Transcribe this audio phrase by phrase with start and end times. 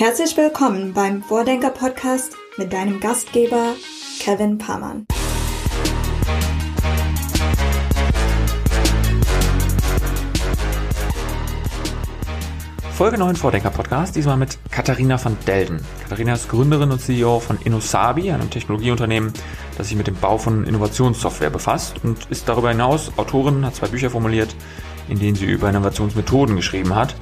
[0.00, 3.74] Herzlich willkommen beim Vordenker Podcast mit deinem Gastgeber
[4.18, 5.04] Kevin Pamann.
[12.94, 15.84] Folge 9 Vordenker Podcast, diesmal mit Katharina van Delden.
[16.04, 19.34] Katharina ist Gründerin und CEO von Innosabi, einem Technologieunternehmen,
[19.76, 23.88] das sich mit dem Bau von Innovationssoftware befasst und ist darüber hinaus Autorin, hat zwei
[23.88, 24.56] Bücher formuliert,
[25.10, 27.14] in denen sie über Innovationsmethoden geschrieben hat.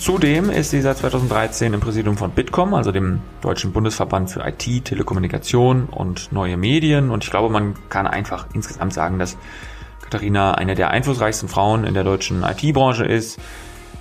[0.00, 4.84] Zudem ist sie seit 2013 im Präsidium von Bitkom, also dem Deutschen Bundesverband für IT,
[4.84, 7.10] Telekommunikation und neue Medien.
[7.10, 9.36] Und ich glaube, man kann einfach insgesamt sagen, dass
[10.02, 13.40] Katharina eine der einflussreichsten Frauen in der deutschen IT-Branche ist.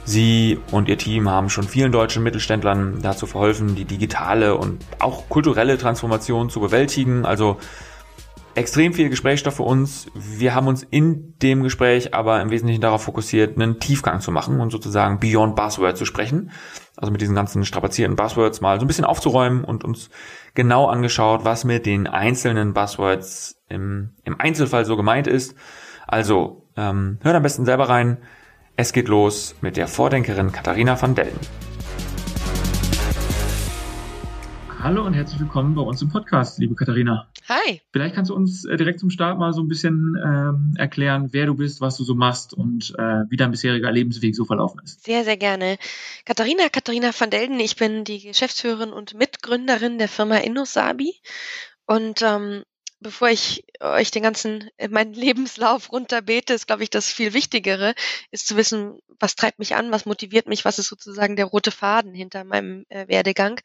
[0.06, 5.28] Sie und ihr Team haben schon vielen deutschen Mittelständlern dazu verholfen, die digitale und auch
[5.30, 7.26] kulturelle Transformation zu bewältigen.
[7.26, 7.58] Also
[8.58, 10.08] extrem viel Gesprächsstoff für uns.
[10.16, 14.60] Wir haben uns in dem Gespräch aber im Wesentlichen darauf fokussiert, einen Tiefgang zu machen
[14.60, 16.50] und sozusagen beyond Buzzword zu sprechen.
[16.96, 20.10] Also mit diesen ganzen strapazierten Buzzwords mal so ein bisschen aufzuräumen und uns
[20.56, 25.54] genau angeschaut, was mit den einzelnen Buzzwords im, im Einzelfall so gemeint ist.
[26.08, 28.18] Also ähm, hört am besten selber rein.
[28.76, 31.40] Es geht los mit der Vordenkerin Katharina van Delden.
[34.80, 37.28] Hallo und herzlich willkommen bei uns im Podcast, liebe Katharina.
[37.50, 37.82] Hi.
[37.92, 41.48] Vielleicht kannst du uns äh, direkt zum Start mal so ein bisschen ähm, erklären, wer
[41.48, 45.04] du bist, was du so machst und äh, wie dein bisheriger Lebensweg so verlaufen ist.
[45.04, 45.78] Sehr, sehr gerne.
[46.26, 51.16] Katharina, Katharina van Delden, ich bin die Geschäftsführerin und Mitgründerin der Firma InnoSabi
[51.88, 52.64] und ähm,
[53.00, 57.94] bevor ich euch den ganzen, äh, meinen Lebenslauf runterbete, ist, glaube ich, das viel Wichtigere,
[58.32, 61.72] ist zu wissen, was treibt mich an, was motiviert mich, was ist sozusagen der rote
[61.72, 63.60] Faden hinter meinem äh, Werdegang.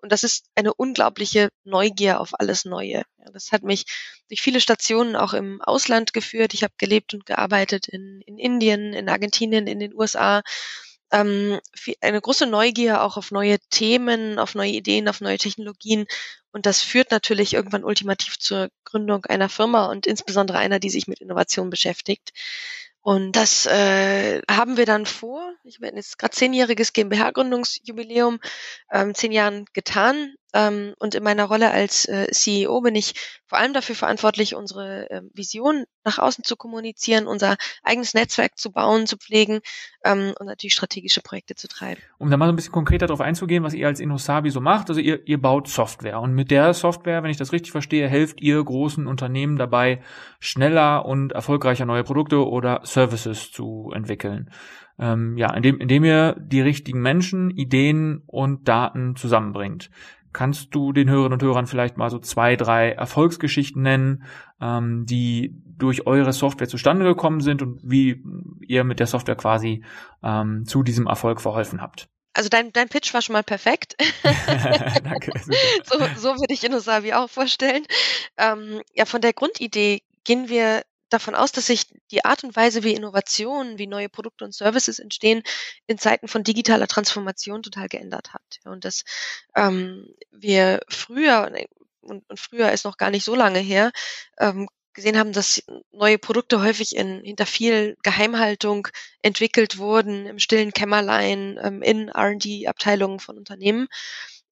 [0.00, 3.04] Und das ist eine unglaubliche Neugier auf alles Neue.
[3.18, 3.84] Ja, das hat mich
[4.28, 6.54] durch viele Stationen auch im Ausland geführt.
[6.54, 10.42] Ich habe gelebt und gearbeitet in, in Indien, in Argentinien, in den USA
[11.10, 11.58] ähm,
[12.00, 16.06] eine große Neugier auch auf neue Themen, auf neue Ideen, auf neue Technologien.
[16.58, 21.06] Und das führt natürlich irgendwann ultimativ zur Gründung einer Firma und insbesondere einer, die sich
[21.06, 22.32] mit Innovation beschäftigt.
[23.00, 25.52] Und das äh, haben wir dann vor.
[25.62, 28.40] Ich werde jetzt gerade zehnjähriges GmbH-Gründungsjubiläum,
[28.90, 30.34] ähm, zehn Jahren getan.
[30.54, 33.14] Ähm, und in meiner Rolle als äh, CEO bin ich
[33.46, 38.72] vor allem dafür verantwortlich, unsere äh, Vision nach außen zu kommunizieren, unser eigenes Netzwerk zu
[38.72, 39.60] bauen, zu pflegen
[40.04, 42.00] ähm, und natürlich strategische Projekte zu treiben.
[42.18, 44.88] Um da mal so ein bisschen konkreter darauf einzugehen, was ihr als Innosabi so macht,
[44.88, 48.40] also ihr, ihr baut Software und mit der Software, wenn ich das richtig verstehe, helft
[48.40, 50.02] ihr großen Unternehmen dabei,
[50.40, 54.50] schneller und erfolgreicher neue Produkte oder Services zu entwickeln.
[55.00, 59.90] Ähm, ja, indem, indem ihr die richtigen Menschen, Ideen und Daten zusammenbringt.
[60.32, 64.24] Kannst du den Hörerinnen und Hörern vielleicht mal so zwei, drei Erfolgsgeschichten nennen,
[64.60, 68.22] ähm, die durch eure Software zustande gekommen sind und wie
[68.60, 69.84] ihr mit der Software quasi
[70.22, 72.08] ähm, zu diesem Erfolg verholfen habt?
[72.34, 73.96] Also dein, dein Pitch war schon mal perfekt.
[74.22, 75.32] Danke.
[75.84, 77.84] so, so würde ich Innosavi auch vorstellen.
[78.36, 82.82] Ähm, ja, von der Grundidee gehen wir davon aus, dass sich die Art und Weise,
[82.82, 85.42] wie Innovationen, wie neue Produkte und Services entstehen,
[85.86, 88.60] in Zeiten von digitaler Transformation total geändert hat.
[88.64, 89.04] Und dass
[89.56, 91.50] ähm, wir früher,
[92.02, 93.92] und, und früher ist noch gar nicht so lange her,
[94.38, 98.88] ähm, gesehen haben, dass neue Produkte häufig in, hinter viel Geheimhaltung
[99.22, 103.86] entwickelt wurden, im stillen Kämmerlein, ähm, in R&D-Abteilungen von Unternehmen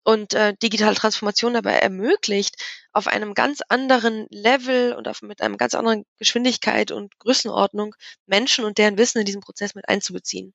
[0.07, 2.63] und äh, digitale Transformation dabei ermöglicht,
[2.93, 8.65] auf einem ganz anderen Level und auf, mit einem ganz anderen Geschwindigkeit und Größenordnung Menschen
[8.65, 10.55] und deren Wissen in diesen Prozess mit einzubeziehen.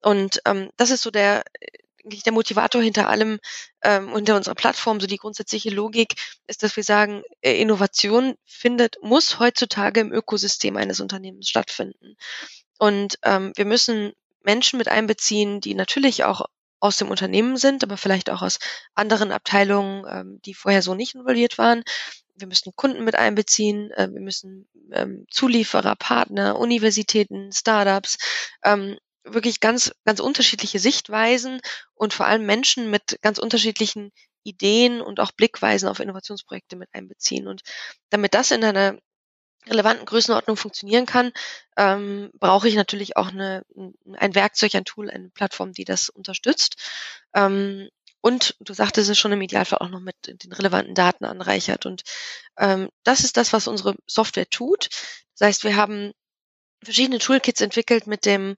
[0.00, 1.42] Und ähm, das ist so der
[2.04, 3.38] der Motivator hinter allem,
[3.82, 6.14] ähm, hinter unserer Plattform, so die grundsätzliche Logik
[6.46, 12.16] ist, dass wir sagen, äh, Innovation findet, muss heutzutage im Ökosystem eines Unternehmens stattfinden.
[12.78, 16.46] Und ähm, wir müssen Menschen mit einbeziehen, die natürlich auch
[16.80, 18.58] aus dem Unternehmen sind, aber vielleicht auch aus
[18.94, 21.82] anderen Abteilungen, ähm, die vorher so nicht involviert waren.
[22.36, 28.16] Wir müssen Kunden mit einbeziehen, äh, wir müssen ähm, Zulieferer, Partner, Universitäten, Startups,
[28.64, 31.60] ähm, wirklich ganz, ganz unterschiedliche Sichtweisen
[31.94, 37.48] und vor allem Menschen mit ganz unterschiedlichen Ideen und auch Blickweisen auf Innovationsprojekte mit einbeziehen.
[37.48, 37.62] Und
[38.10, 38.98] damit das in einer
[39.68, 41.32] relevanten Größenordnung funktionieren kann,
[41.76, 43.64] ähm, brauche ich natürlich auch eine,
[44.14, 46.76] ein Werkzeug, ein Tool, eine Plattform, die das unterstützt.
[47.34, 47.88] Ähm,
[48.20, 51.86] und du sagtest es schon im Idealfall auch noch mit den relevanten Daten anreichert.
[51.86, 52.02] Und
[52.58, 54.88] ähm, das ist das, was unsere Software tut.
[55.38, 56.12] Das heißt, wir haben
[56.82, 58.56] verschiedene Toolkits entwickelt mit dem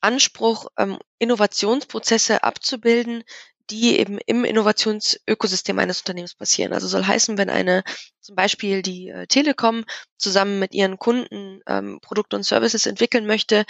[0.00, 3.24] Anspruch, ähm, Innovationsprozesse abzubilden,
[3.70, 6.72] die eben im Innovationsökosystem eines Unternehmens passieren.
[6.72, 7.84] Also soll heißen, wenn eine
[8.20, 9.84] zum Beispiel die äh, Telekom
[10.16, 13.64] zusammen mit ihren Kunden ähm, Produkte und Services entwickeln möchte,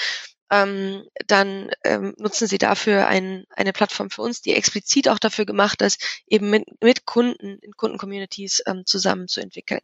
[0.51, 5.47] ähm, dann ähm, nutzen sie dafür ein, eine Plattform für uns, die explizit auch dafür
[5.47, 9.83] gemacht ist, eben mit, mit Kunden in Kundencommunities ähm, zusammen zu entwickeln.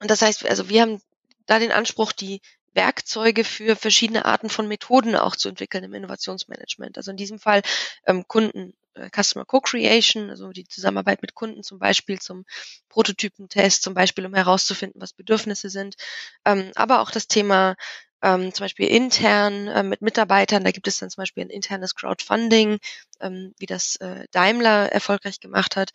[0.00, 1.00] Und das heißt, also wir haben
[1.46, 2.42] da den Anspruch, die
[2.76, 6.96] Werkzeuge für verschiedene Arten von Methoden auch zu entwickeln im Innovationsmanagement.
[6.96, 7.62] Also in diesem Fall
[8.06, 12.44] ähm, Kunden äh, Customer Co-Creation, also die Zusammenarbeit mit Kunden zum Beispiel zum
[12.88, 15.96] Prototypentest, zum Beispiel um herauszufinden, was Bedürfnisse sind,
[16.44, 17.76] ähm, aber auch das Thema
[18.22, 20.64] ähm, zum Beispiel intern äh, mit Mitarbeitern.
[20.64, 22.78] Da gibt es dann zum Beispiel ein internes Crowdfunding,
[23.20, 25.90] ähm, wie das äh, Daimler erfolgreich gemacht hat,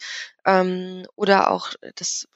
[0.46, 2.28] ähm, oder auch das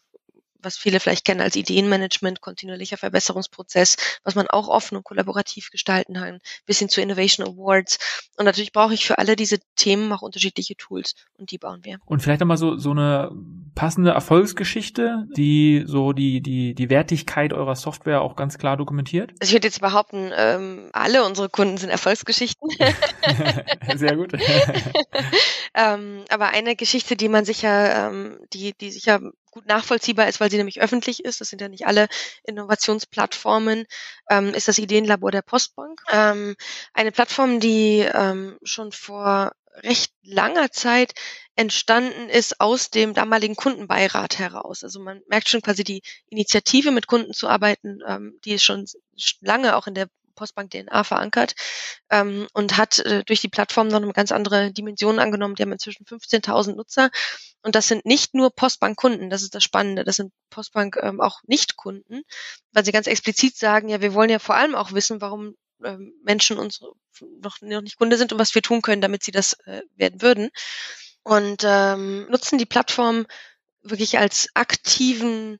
[0.66, 6.16] was viele vielleicht kennen als Ideenmanagement, kontinuierlicher Verbesserungsprozess, was man auch offen und kollaborativ gestalten
[6.16, 8.00] kann, bis hin zu Innovation Awards.
[8.38, 12.00] Und natürlich brauche ich für alle diese Themen auch unterschiedliche Tools und die bauen wir.
[12.06, 13.32] Und vielleicht nochmal so, so eine
[13.76, 19.32] passende Erfolgsgeschichte, die so die, die, die Wertigkeit eurer Software auch ganz klar dokumentiert?
[19.40, 22.70] Also ich würde jetzt behaupten, ähm, alle unsere Kunden sind Erfolgsgeschichten.
[23.96, 24.34] Sehr gut.
[25.74, 29.22] ähm, aber eine Geschichte, die man sicher, ähm, die, die sicher
[29.56, 32.10] gut nachvollziehbar ist, weil sie nämlich öffentlich ist, das sind ja nicht alle
[32.44, 33.86] Innovationsplattformen,
[34.30, 36.02] ähm, ist das Ideenlabor der Postbank.
[36.12, 36.56] Ähm,
[36.94, 39.54] eine Plattform, die ähm, schon vor
[39.84, 41.14] recht langer Zeit
[41.56, 44.84] entstanden ist aus dem damaligen Kundenbeirat heraus.
[44.84, 48.86] Also man merkt schon quasi die Initiative, mit Kunden zu arbeiten, ähm, die ist schon
[49.40, 51.56] lange auch in der Postbank DNA verankert
[52.10, 55.56] ähm, und hat äh, durch die Plattform noch eine ganz andere Dimension angenommen.
[55.56, 57.10] Die haben inzwischen 15.000 Nutzer
[57.64, 61.40] und das sind nicht nur Postbankkunden, das ist das Spannende, das sind Postbank ähm, auch
[61.48, 62.22] Nicht-Kunden,
[62.74, 66.14] weil sie ganz explizit sagen, ja, wir wollen ja vor allem auch wissen, warum ähm,
[66.24, 66.82] Menschen uns
[67.42, 70.22] noch, noch nicht Kunde sind und was wir tun können, damit sie das äh, werden
[70.22, 70.50] würden.
[71.24, 73.26] Und ähm, nutzen die Plattform
[73.82, 75.58] wirklich als aktiven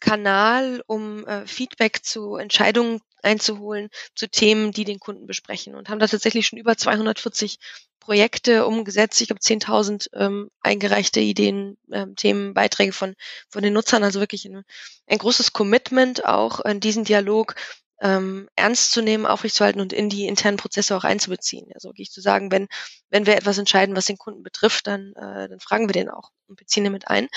[0.00, 5.98] Kanal, um äh, Feedback zu Entscheidungen einzuholen zu Themen, die den Kunden besprechen und haben
[5.98, 7.58] da tatsächlich schon über 240
[8.00, 9.20] Projekte umgesetzt.
[9.20, 13.16] Ich glaube 10.000 ähm, eingereichte Ideen, ähm, Themen, Beiträge von
[13.48, 14.04] von den Nutzern.
[14.04, 14.62] Also wirklich ein,
[15.08, 17.56] ein großes Commitment auch in diesen Dialog
[18.00, 21.68] ähm, ernst zu nehmen, aufrechtzuerhalten und in die internen Prozesse auch einzubeziehen.
[21.74, 22.68] Also wirklich zu sagen, wenn
[23.10, 26.30] wenn wir etwas entscheiden, was den Kunden betrifft, dann äh, dann fragen wir den auch
[26.46, 27.28] und beziehen den mit ein.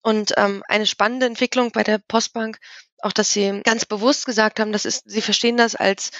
[0.00, 2.58] Und ähm, eine spannende Entwicklung bei der Postbank,
[3.04, 6.10] auch dass sie ganz bewusst gesagt haben, das ist, sie verstehen das als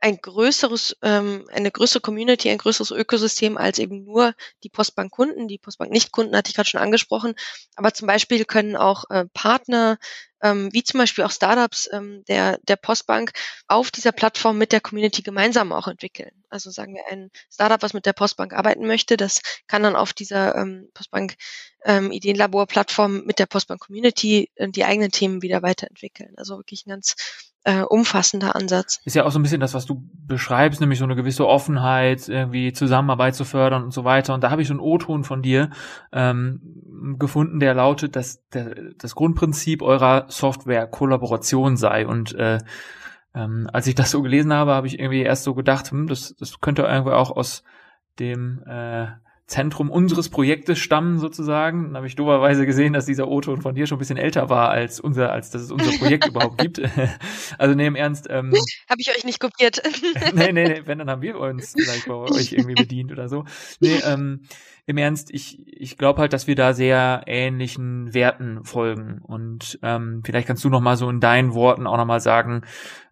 [0.00, 5.48] ein größeres, ähm, eine größere Community, ein größeres Ökosystem als eben nur die Postbank-Kunden.
[5.48, 7.34] Die Postbank-Nicht-Kunden hatte ich gerade schon angesprochen.
[7.74, 9.98] Aber zum Beispiel können auch äh, Partner
[10.42, 13.32] ähm, wie zum Beispiel auch Startups ähm, der, der Postbank
[13.66, 16.30] auf dieser Plattform mit der Community gemeinsam auch entwickeln.
[16.50, 20.12] Also sagen wir ein Startup, was mit der Postbank arbeiten möchte, das kann dann auf
[20.12, 21.34] dieser ähm, Postbank
[21.84, 26.34] ähm, Ideenlabor-Plattform mit der Postbank Community äh, die eigenen Themen wieder weiterentwickeln.
[26.36, 27.16] Also wirklich ein ganz
[27.64, 29.00] äh, umfassender Ansatz.
[29.04, 32.28] Ist ja auch so ein bisschen das, was du beschreibst, nämlich so eine gewisse Offenheit,
[32.28, 34.32] irgendwie Zusammenarbeit zu fördern und so weiter.
[34.32, 35.70] Und da habe ich so einen O-Ton von dir
[36.12, 42.06] ähm, gefunden, der lautet, dass der, das Grundprinzip eurer Software Kollaboration sei.
[42.06, 42.58] Und äh,
[43.34, 46.34] ähm, als ich das so gelesen habe, habe ich irgendwie erst so gedacht, hm, das,
[46.36, 47.62] das könnte irgendwie auch aus
[48.18, 49.08] dem äh,
[49.48, 51.84] Zentrum unseres Projektes stammen sozusagen.
[51.84, 54.68] Dann habe ich doberweise gesehen, dass dieser O-Ton von dir schon ein bisschen älter war
[54.68, 56.82] als unser, als dass es unser Projekt überhaupt gibt.
[57.58, 58.26] also nee, im Ernst.
[58.28, 58.52] Ähm,
[58.90, 59.80] habe ich euch nicht kopiert.
[60.34, 63.46] nee, nee, nee, wenn, dann haben wir uns vielleicht bei euch irgendwie bedient oder so.
[63.80, 64.42] Nee, ähm,
[64.88, 69.20] im Ernst, ich, ich glaube halt, dass wir da sehr ähnlichen Werten folgen.
[69.22, 72.62] Und ähm, vielleicht kannst du noch mal so in deinen Worten auch noch mal sagen,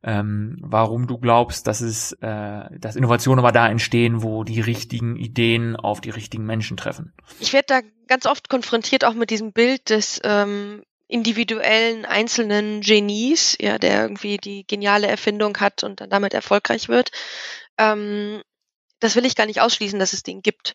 [0.02, 5.16] ähm, warum du glaubst, dass es, äh, dass Innovationen aber da entstehen, wo die richtigen
[5.16, 7.12] Ideen auf die richtigen Menschen treffen.
[7.40, 13.54] Ich werde da ganz oft konfrontiert auch mit diesem Bild des ähm, individuellen einzelnen Genies,
[13.60, 17.10] ja, der irgendwie die geniale Erfindung hat und dann damit erfolgreich wird.
[17.76, 18.40] Ähm,
[19.00, 20.74] das will ich gar nicht ausschließen, dass es den gibt.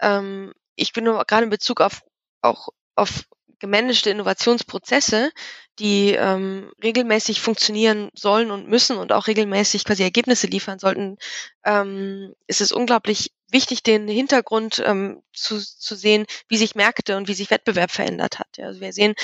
[0.00, 2.02] Ähm, ich bin nur gerade in Bezug auf
[2.40, 3.24] auch auf
[3.58, 5.30] gemanagte Innovationsprozesse,
[5.78, 11.18] die ähm, regelmäßig funktionieren sollen und müssen und auch regelmäßig quasi Ergebnisse liefern sollten,
[11.64, 17.28] ähm, ist es unglaublich wichtig, den Hintergrund ähm, zu, zu sehen, wie sich Märkte und
[17.28, 18.48] wie sich Wettbewerb verändert hat.
[18.56, 19.14] Ja, also wir sehen,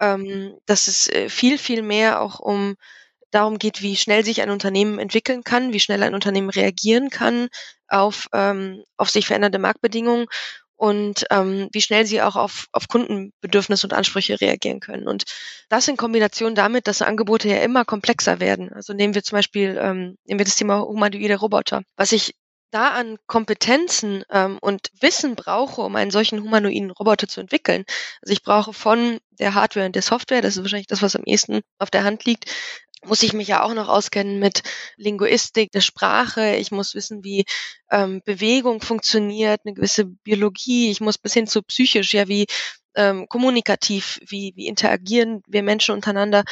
[0.00, 2.76] ähm, dass es äh, viel, viel mehr auch um
[3.30, 7.48] darum geht, wie schnell sich ein Unternehmen entwickeln kann, wie schnell ein Unternehmen reagieren kann
[7.88, 10.26] auf, ähm, auf sich verändernde Marktbedingungen
[10.76, 15.08] und ähm, wie schnell sie auch auf, auf Kundenbedürfnisse und Ansprüche reagieren können.
[15.08, 15.24] Und
[15.68, 18.72] das in Kombination damit, dass Angebote ja immer komplexer werden.
[18.72, 21.82] Also nehmen wir zum Beispiel, ähm, nehmen wir das Thema humanoide Roboter.
[21.96, 22.34] Was ich
[22.70, 27.84] da an Kompetenzen ähm, und Wissen brauche, um einen solchen humanoiden Roboter zu entwickeln.
[28.22, 31.24] Also ich brauche von der Hardware und der Software, das ist wahrscheinlich das, was am
[31.24, 32.50] ehesten auf der Hand liegt,
[33.04, 34.62] muss ich mich ja auch noch auskennen mit
[34.96, 36.56] Linguistik der Sprache.
[36.56, 37.44] Ich muss wissen, wie
[37.90, 40.90] ähm, Bewegung funktioniert, eine gewisse Biologie.
[40.90, 42.46] Ich muss bis hin zu psychisch, ja, wie
[42.94, 46.44] ähm, kommunikativ, wie, wie interagieren wir Menschen untereinander.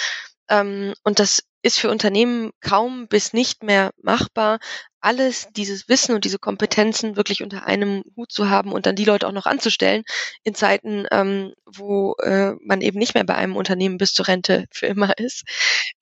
[0.48, 4.58] Ähm, und das ist für Unternehmen kaum bis nicht mehr machbar,
[5.00, 9.04] alles dieses Wissen und diese Kompetenzen wirklich unter einem Hut zu haben und dann die
[9.04, 10.02] Leute auch noch anzustellen
[10.42, 14.66] in Zeiten, ähm, wo äh, man eben nicht mehr bei einem Unternehmen bis zur Rente
[14.70, 15.44] für immer ist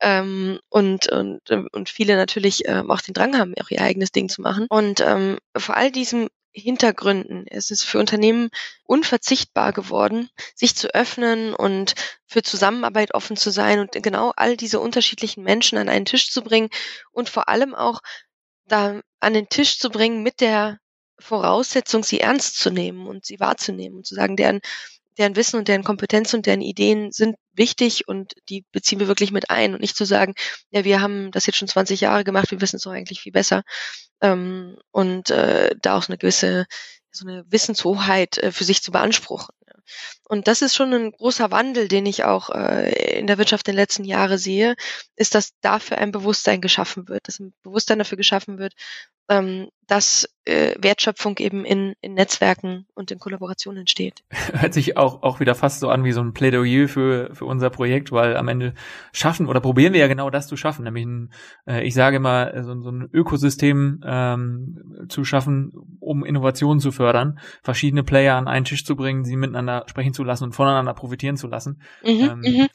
[0.00, 4.28] ähm, und, und, und viele natürlich ähm, auch den Drang haben, auch ihr eigenes Ding
[4.28, 4.66] zu machen.
[4.68, 6.28] Und ähm, vor all diesem
[6.60, 7.46] Hintergründen.
[7.46, 8.50] Ist es für Unternehmen
[8.84, 11.94] unverzichtbar geworden, sich zu öffnen und
[12.26, 16.42] für Zusammenarbeit offen zu sein und genau all diese unterschiedlichen Menschen an einen Tisch zu
[16.42, 16.70] bringen
[17.12, 18.00] und vor allem auch
[18.66, 20.78] da an den Tisch zu bringen mit der
[21.18, 24.60] Voraussetzung, sie ernst zu nehmen und sie wahrzunehmen und zu sagen, deren,
[25.18, 29.32] deren Wissen und deren Kompetenz und deren Ideen sind wichtig und die beziehen wir wirklich
[29.32, 30.34] mit ein und nicht zu sagen,
[30.70, 33.32] ja, wir haben das jetzt schon 20 Jahre gemacht, wir wissen es doch eigentlich viel
[33.32, 33.62] besser.
[34.20, 36.66] Ähm, und äh, da auch eine gewisse
[37.10, 39.48] so eine Wissenshoheit äh, für sich zu beanspruchen.
[40.28, 43.72] Und das ist schon ein großer Wandel, den ich auch äh, in der Wirtschaft in
[43.72, 44.76] den letzten Jahren sehe,
[45.16, 48.74] ist, dass dafür ein Bewusstsein geschaffen wird, dass ein Bewusstsein dafür geschaffen wird,
[49.28, 54.24] ähm, dass äh, Wertschöpfung eben in, in Netzwerken und in Kollaborationen entsteht.
[54.52, 57.70] Hört sich auch, auch wieder fast so an wie so ein Plädoyer für, für unser
[57.70, 58.74] Projekt, weil am Ende
[59.12, 61.32] schaffen oder probieren wir ja genau das zu schaffen, nämlich ein,
[61.66, 67.38] äh, ich sage mal, so, so ein Ökosystem ähm, zu schaffen, um Innovationen zu fördern,
[67.62, 71.36] verschiedene Player an einen Tisch zu bringen, sie miteinander sprechen zu lassen und voneinander profitieren
[71.36, 71.82] zu lassen.
[72.02, 72.66] Mhm, ähm, mhm.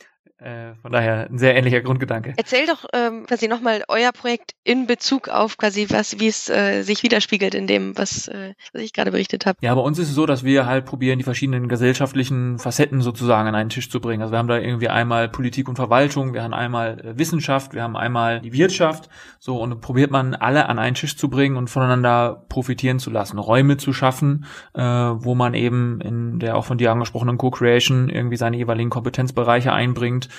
[0.41, 2.33] Äh, von daher ein sehr ähnlicher Grundgedanke.
[2.35, 6.81] Erzähl doch ähm, quasi nochmal euer Projekt in Bezug auf quasi was, wie es äh,
[6.81, 9.59] sich widerspiegelt in dem, was, äh, was ich gerade berichtet habe.
[9.61, 13.49] Ja, bei uns ist es so, dass wir halt probieren, die verschiedenen gesellschaftlichen Facetten sozusagen
[13.49, 14.23] an einen Tisch zu bringen.
[14.23, 17.83] Also wir haben da irgendwie einmal Politik und Verwaltung, wir haben einmal äh, Wissenschaft, wir
[17.83, 21.69] haben einmal die Wirtschaft, so und probiert man alle an einen Tisch zu bringen und
[21.69, 26.79] voneinander profitieren zu lassen, Räume zu schaffen, äh, wo man eben in der auch von
[26.79, 30.29] dir angesprochenen Co-Creation irgendwie seine jeweiligen Kompetenzbereiche einbringt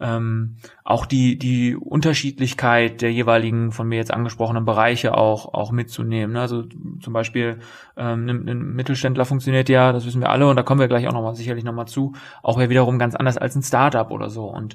[0.00, 6.34] ähm, auch die die Unterschiedlichkeit der jeweiligen von mir jetzt angesprochenen Bereiche auch auch mitzunehmen.
[6.34, 6.40] Ne?
[6.40, 6.64] Also
[7.00, 7.58] zum Beispiel
[7.96, 11.08] ähm, ein, ein Mittelständler funktioniert ja, das wissen wir alle und da kommen wir gleich
[11.08, 14.10] auch noch mal sicherlich noch mal zu, auch ja wiederum ganz anders als ein Startup
[14.10, 14.74] oder so und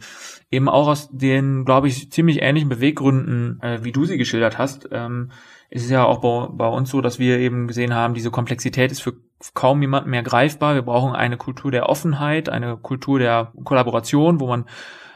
[0.51, 4.89] eben auch aus den glaube ich ziemlich ähnlichen Beweggründen, äh, wie du sie geschildert hast.
[4.91, 5.31] Ähm,
[5.73, 8.91] ist es ja auch bei, bei uns so, dass wir eben gesehen haben, diese Komplexität
[8.91, 9.15] ist für
[9.53, 10.75] kaum jemanden mehr greifbar.
[10.75, 14.65] Wir brauchen eine Kultur der Offenheit, eine Kultur der Kollaboration, wo man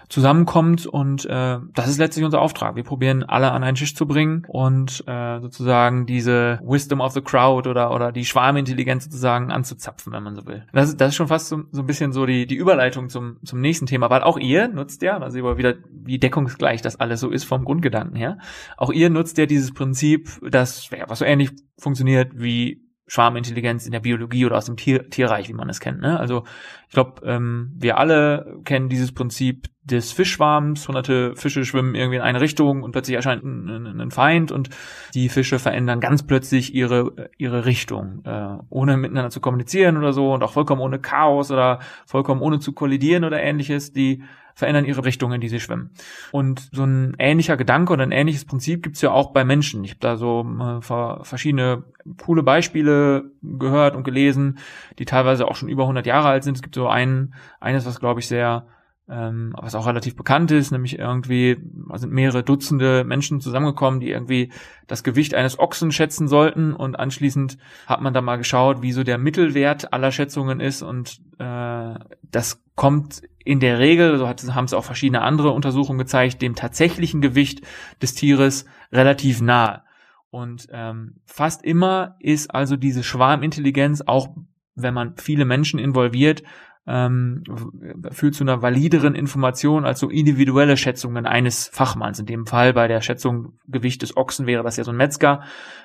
[0.10, 2.76] zusammenkommt und äh, das ist letztlich unser Auftrag.
[2.76, 7.22] Wir probieren alle an einen Tisch zu bringen und äh, sozusagen diese Wisdom of the
[7.22, 10.66] Crowd oder oder die Schwarmintelligenz sozusagen anzuzapfen, wenn man so will.
[10.72, 13.38] Das ist, das ist schon fast so, so ein bisschen so die die Überleitung zum
[13.44, 16.98] zum nächsten Thema, weil auch ihr nutzt ja, da sehen wir wieder, wie deckungsgleich das
[16.98, 18.38] alles so ist vom Grundgedanken her.
[18.78, 23.94] Auch ihr nutzt ja dieses Prinzip, das ja, was so ähnlich funktioniert wie Schwarmintelligenz in
[23.94, 26.02] der Biologie oder aus dem Tier, Tierreich, wie man es kennt.
[26.02, 26.20] Ne?
[26.20, 26.44] Also
[26.88, 30.88] ich glaube, ähm, wir alle kennen dieses Prinzip des Fischschwarms.
[30.88, 34.70] Hunderte Fische schwimmen irgendwie in eine Richtung und plötzlich erscheint ein, ein Feind und
[35.14, 40.34] die Fische verändern ganz plötzlich ihre ihre Richtung, äh, ohne miteinander zu kommunizieren oder so
[40.34, 43.94] und auch vollkommen ohne Chaos oder vollkommen ohne zu kollidieren oder ähnliches.
[43.94, 44.24] Die
[44.58, 45.92] verändern ihre Richtung, in die sie schwimmen.
[46.32, 49.84] Und so ein ähnlicher Gedanke oder ein ähnliches Prinzip gibt's ja auch bei Menschen.
[49.84, 50.82] Ich habe da so äh,
[51.24, 51.84] verschiedene
[52.24, 54.58] coole Beispiele gehört und gelesen,
[54.98, 56.56] die teilweise auch schon über 100 Jahre alt sind.
[56.56, 58.66] Es gibt so ein, eines, was glaube ich sehr
[59.10, 61.58] ähm, was auch relativ bekannt ist, nämlich irgendwie
[61.94, 64.52] sind mehrere Dutzende Menschen zusammengekommen, die irgendwie
[64.88, 69.04] das Gewicht eines Ochsen schätzen sollten und anschließend hat man da mal geschaut, wie so
[69.04, 74.74] der Mittelwert aller Schätzungen ist und äh, das kommt in der Regel, so haben es
[74.74, 77.62] auch verschiedene andere Untersuchungen gezeigt, dem tatsächlichen Gewicht
[78.02, 79.84] des Tieres relativ nahe.
[80.30, 84.36] Und ähm, fast immer ist also diese Schwarmintelligenz, auch
[84.76, 86.44] wenn man viele Menschen involviert,
[86.88, 87.44] ähm,
[88.12, 92.20] führt zu einer valideren Information als so individuelle Schätzungen eines Fachmanns.
[92.20, 95.42] In dem Fall bei der Schätzung Gewicht des Ochsen wäre das ja so ein Metzger,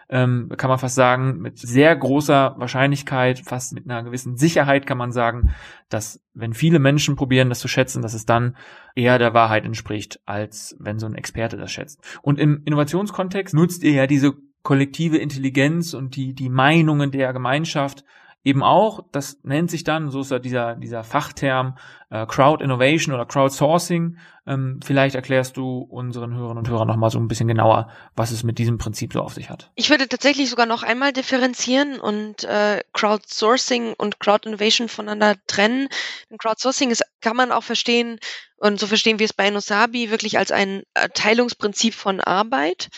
[0.08, 4.98] ähm, kann man fast sagen, mit sehr großer Wahrscheinlichkeit, fast mit einer gewissen Sicherheit kann
[4.98, 5.50] man sagen,
[5.88, 8.56] dass wenn viele Menschen probieren, das zu schätzen, dass es dann
[8.94, 12.00] eher der Wahrheit entspricht, als wenn so ein Experte das schätzt.
[12.22, 18.04] Und im Innovationskontext nutzt ihr ja diese kollektive Intelligenz und die, die Meinungen der Gemeinschaft
[18.44, 21.76] eben auch, das nennt sich dann, so ist ja dieser, dieser Fachterm
[22.10, 24.18] äh, Crowd Innovation oder Crowdsourcing.
[24.46, 28.42] Ähm, vielleicht erklärst du unseren Hörerinnen und Hörern nochmal so ein bisschen genauer, was es
[28.42, 29.70] mit diesem Prinzip so auf sich hat.
[29.76, 35.88] Ich würde tatsächlich sogar noch einmal differenzieren und äh, Crowdsourcing und Crowd Innovation voneinander trennen.
[36.38, 38.18] Crowdsourcing ist, kann man auch verstehen,
[38.56, 40.82] und so verstehen wir es bei Nosabi, wirklich als ein
[41.14, 42.90] Teilungsprinzip von Arbeit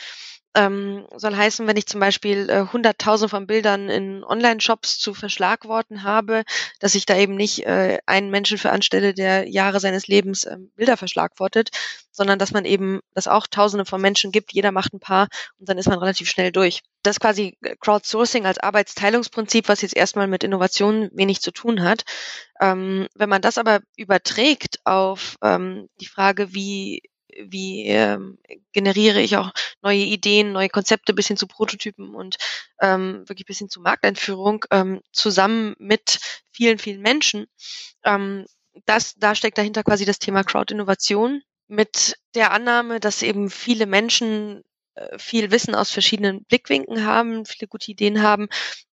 [0.55, 6.03] ähm, soll heißen, wenn ich zum Beispiel äh, hunderttausend von Bildern in Online-Shops zu verschlagworten
[6.03, 6.45] habe,
[6.79, 10.57] dass ich da eben nicht äh, einen Menschen für anstelle, der Jahre seines Lebens äh,
[10.77, 11.71] Bilder verschlagwortet,
[12.13, 15.69] sondern dass man eben, dass auch tausende von Menschen gibt, jeder macht ein paar und
[15.69, 16.83] dann ist man relativ schnell durch.
[17.03, 22.05] Das ist quasi Crowdsourcing als Arbeitsteilungsprinzip, was jetzt erstmal mit Innovation wenig zu tun hat.
[22.61, 27.03] Ähm, wenn man das aber überträgt auf ähm, die Frage, wie
[27.43, 28.39] wie ähm,
[28.73, 32.37] generiere ich auch neue Ideen, neue Konzepte bis hin zu Prototypen und
[32.81, 36.21] ähm, wirklich bis hin zu Markteinführung ähm, zusammen mit
[36.53, 37.47] vielen, vielen Menschen.
[38.05, 38.47] Ähm,
[38.87, 44.63] das, da steckt dahinter quasi das Thema Crowd-Innovation mit der Annahme, dass eben viele Menschen
[45.17, 48.49] viel Wissen aus verschiedenen Blickwinkeln haben, viele gute Ideen haben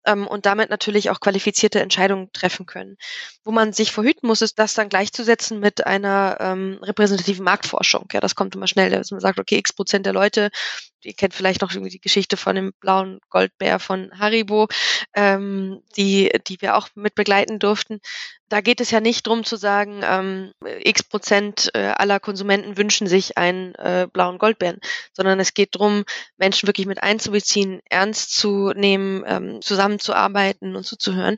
[0.06, 2.98] ähm, und damit natürlich auch qualifizierte Entscheidungen treffen können.
[3.44, 8.08] Wo man sich verhüten muss, ist das dann gleichzusetzen mit einer ähm, repräsentativen Marktforschung.
[8.12, 10.50] Ja, das kommt immer schnell, dass man sagt, okay, x Prozent der Leute
[11.04, 14.68] ihr kennt vielleicht noch irgendwie die Geschichte von dem blauen Goldbär von Haribo,
[15.14, 18.00] ähm, die, die wir auch mit begleiten durften.
[18.50, 20.52] Da geht es ja nicht drum zu sagen, ähm,
[20.84, 24.80] x Prozent äh, aller Konsumenten wünschen sich einen äh, blauen Goldbären,
[25.14, 26.04] sondern es geht drum,
[26.38, 31.38] Menschen wirklich mit einzubeziehen, ernst zu nehmen, ähm, zusammenzuarbeiten und zuzuhören.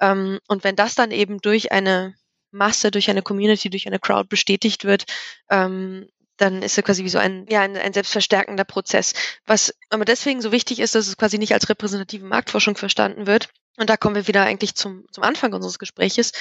[0.00, 2.14] Ähm, und wenn das dann eben durch eine
[2.52, 5.04] Masse, durch eine Community, durch eine Crowd bestätigt wird,
[5.50, 9.14] ähm, dann ist er quasi wie so ein, ja, ein, ein selbstverstärkender Prozess.
[9.46, 13.50] Was aber deswegen so wichtig ist, dass es quasi nicht als repräsentative Marktforschung verstanden wird.
[13.76, 16.32] Und da kommen wir wieder eigentlich zum, zum Anfang unseres Gespräches,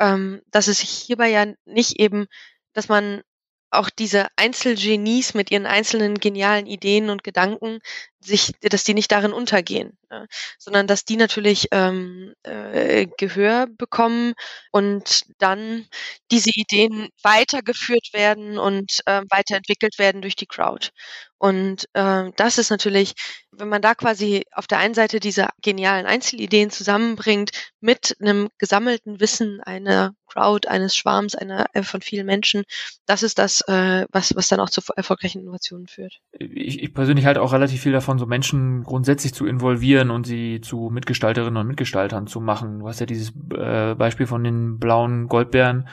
[0.00, 2.26] ähm, dass es sich hierbei ja nicht eben,
[2.72, 3.22] dass man
[3.70, 7.80] auch diese Einzelgenies mit ihren einzelnen genialen Ideen und Gedanken
[8.20, 10.26] sich, dass die nicht darin untergehen, ne?
[10.58, 14.34] sondern dass die natürlich ähm, äh, Gehör bekommen
[14.72, 15.86] und dann
[16.30, 20.90] diese Ideen weitergeführt werden und äh, weiterentwickelt werden durch die Crowd.
[21.38, 23.14] Und äh, das ist natürlich,
[23.52, 29.20] wenn man da quasi auf der einen Seite diese genialen Einzelideen zusammenbringt mit einem gesammelten
[29.20, 32.64] Wissen einer Crowd, eines Schwarms, einer äh, von vielen Menschen,
[33.06, 36.20] das ist das, äh, was, was dann auch zu erfolgreichen Innovationen führt.
[36.32, 40.26] Ich, ich persönlich halte auch relativ viel davon, davon, so Menschen grundsätzlich zu involvieren und
[40.26, 42.80] sie zu Mitgestalterinnen und Mitgestaltern zu machen.
[42.80, 45.88] Du hast ja dieses äh, Beispiel von den blauen Goldbären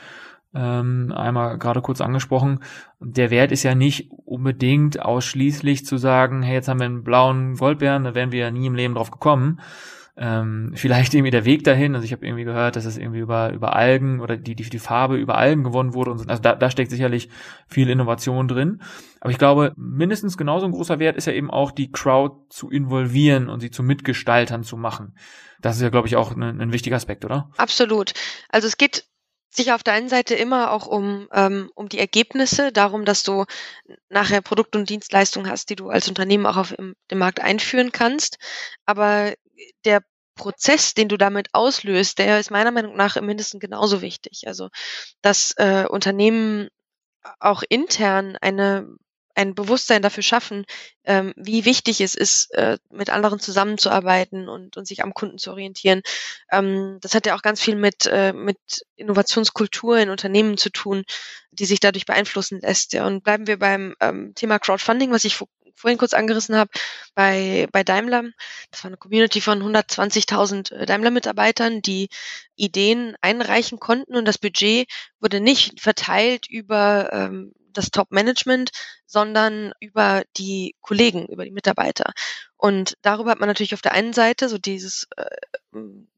[0.53, 2.59] ähm, einmal gerade kurz angesprochen.
[3.01, 7.55] Der Wert ist ja nicht unbedingt ausschließlich zu sagen, hey, jetzt haben wir einen blauen
[7.55, 9.59] Goldbären, da wären wir ja nie im Leben drauf gekommen,
[10.17, 11.93] ähm, vielleicht irgendwie der Weg dahin.
[11.93, 14.79] Also ich habe irgendwie gehört, dass es irgendwie über über Algen oder die die, die
[14.79, 16.25] Farbe über Algen gewonnen wurde und so.
[16.27, 17.29] Also da, da steckt sicherlich
[17.67, 18.81] viel Innovation drin.
[19.19, 22.69] Aber ich glaube, mindestens genauso ein großer Wert ist ja eben auch die Crowd zu
[22.69, 25.17] involvieren und sie zu Mitgestaltern zu machen.
[25.61, 27.49] Das ist ja, glaube ich, auch ein, ein wichtiger Aspekt, oder?
[27.57, 28.13] Absolut.
[28.49, 29.05] Also es geht
[29.55, 33.45] sich auf der einen Seite immer auch um, ähm, um die Ergebnisse, darum, dass du
[34.09, 38.37] nachher Produkte und Dienstleistungen hast, die du als Unternehmen auch auf dem Markt einführen kannst.
[38.85, 39.33] Aber
[39.85, 40.01] der
[40.35, 44.43] Prozess, den du damit auslöst, der ist meiner Meinung nach mindestens genauso wichtig.
[44.47, 44.69] Also,
[45.21, 46.69] dass äh, Unternehmen
[47.39, 48.87] auch intern eine
[49.35, 50.65] ein Bewusstsein dafür schaffen,
[51.03, 55.51] ähm, wie wichtig es ist, äh, mit anderen zusammenzuarbeiten und, und sich am Kunden zu
[55.51, 56.01] orientieren.
[56.51, 58.57] Ähm, das hat ja auch ganz viel mit, äh, mit
[58.95, 61.03] Innovationskultur in Unternehmen zu tun,
[61.51, 62.93] die sich dadurch beeinflussen lässt.
[62.93, 63.05] Ja.
[63.05, 65.37] Und bleiben wir beim ähm, Thema Crowdfunding, was ich
[65.75, 66.71] vorhin kurz angerissen habe,
[67.13, 68.23] bei, bei Daimler.
[68.71, 72.09] Das war eine Community von 120.000 äh, Daimler-Mitarbeitern, die
[72.55, 78.71] Ideen einreichen konnten und das Budget wurde nicht verteilt über ähm, das Top-Management,
[79.05, 82.13] sondern über die Kollegen, über die Mitarbeiter.
[82.57, 85.25] Und darüber hat man natürlich auf der einen Seite so dieses, äh,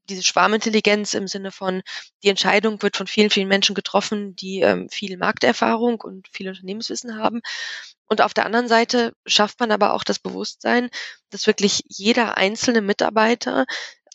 [0.08, 1.82] diese Schwarmintelligenz im Sinne von,
[2.22, 7.16] die Entscheidung wird von vielen, vielen Menschen getroffen, die ähm, viel Markterfahrung und viel Unternehmenswissen
[7.16, 7.42] haben.
[8.06, 10.88] Und auf der anderen Seite schafft man aber auch das Bewusstsein,
[11.28, 13.66] dass wirklich jeder einzelne Mitarbeiter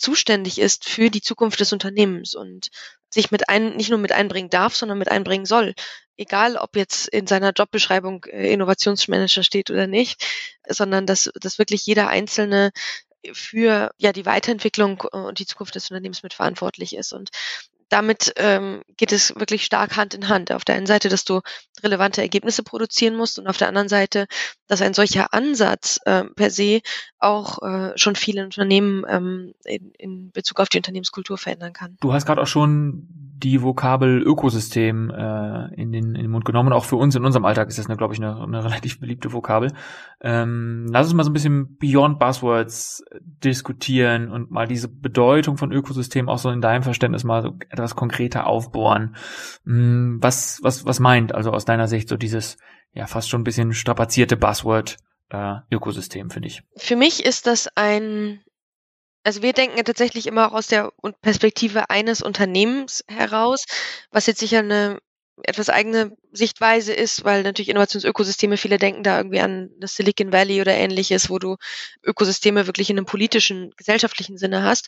[0.04, 2.70] zuständig ist für die Zukunft des Unternehmens und
[3.10, 5.76] sich mit ein, nicht nur mit einbringen darf, sondern mit einbringen soll.
[6.18, 10.22] Egal, ob jetzt in seiner Jobbeschreibung äh, Innovationsmanager steht oder nicht,
[10.68, 12.72] sondern dass, dass wirklich jeder Einzelne
[13.32, 17.13] für ja die Weiterentwicklung und die Zukunft des Unternehmens mitverantwortlich ist.
[17.13, 17.30] Und
[17.89, 20.52] damit ähm, geht es wirklich stark Hand in Hand.
[20.52, 21.41] Auf der einen Seite, dass du
[21.84, 24.28] relevante Ergebnisse produzieren musst und auf der anderen Seite,
[24.67, 26.82] dass ein solcher Ansatz äh, per se
[27.19, 31.98] auch äh, schon viele Unternehmen ähm, in, in Bezug auf die Unternehmenskultur verändern kann.
[32.02, 33.08] Du hast gerade auch schon
[33.43, 36.72] die Vokabel Ökosystem äh, in, den, in den Mund genommen.
[36.72, 39.74] Auch für uns in unserem Alltag ist das, glaube ich, eine, eine relativ beliebte Vokabel.
[40.22, 43.04] Ähm, lass uns mal so ein bisschen Beyond Buzzwords
[43.43, 47.96] diskutieren und mal diese Bedeutung von Ökosystem auch so in deinem Verständnis mal so etwas
[47.96, 49.16] konkreter aufbohren.
[49.66, 52.58] Hm, was, was, was meint also aus deiner Sicht so dieses
[52.94, 54.98] ja fast schon ein bisschen strapazierte Buzzword
[55.30, 56.62] äh, Ökosystem, finde ich?
[56.78, 58.42] Für mich ist das ein
[59.26, 63.66] also wir denken ja tatsächlich immer auch aus der Perspektive eines Unternehmens heraus,
[64.12, 65.00] was jetzt sicher eine
[65.41, 70.62] etwas eigene Sichtweise ist, weil natürlich Innovationsökosysteme, viele denken da irgendwie an das Silicon Valley
[70.62, 71.58] oder ähnliches, wo du
[72.04, 74.88] Ökosysteme wirklich in einem politischen, gesellschaftlichen Sinne hast.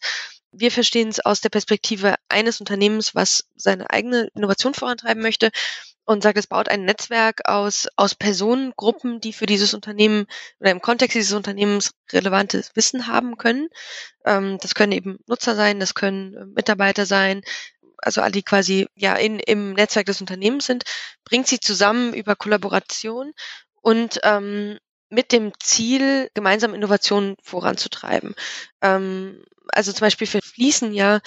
[0.52, 5.52] Wir verstehen es aus der Perspektive eines Unternehmens, was seine eigene Innovation vorantreiben möchte
[6.06, 10.28] und sagt, es baut ein Netzwerk aus, aus Personengruppen, die für dieses Unternehmen
[10.60, 13.70] oder im Kontext dieses Unternehmens relevantes Wissen haben können.
[14.26, 17.42] Ähm, das können eben Nutzer sein, das können äh, Mitarbeiter sein,
[17.98, 20.84] also alle, die quasi ja in, im Netzwerk des Unternehmens sind,
[21.24, 23.34] bringt sie zusammen über Kollaboration
[23.82, 24.78] und ähm,
[25.10, 28.36] mit dem Ziel, gemeinsam Innovationen voranzutreiben.
[28.82, 31.20] Ähm, also zum Beispiel fließen ja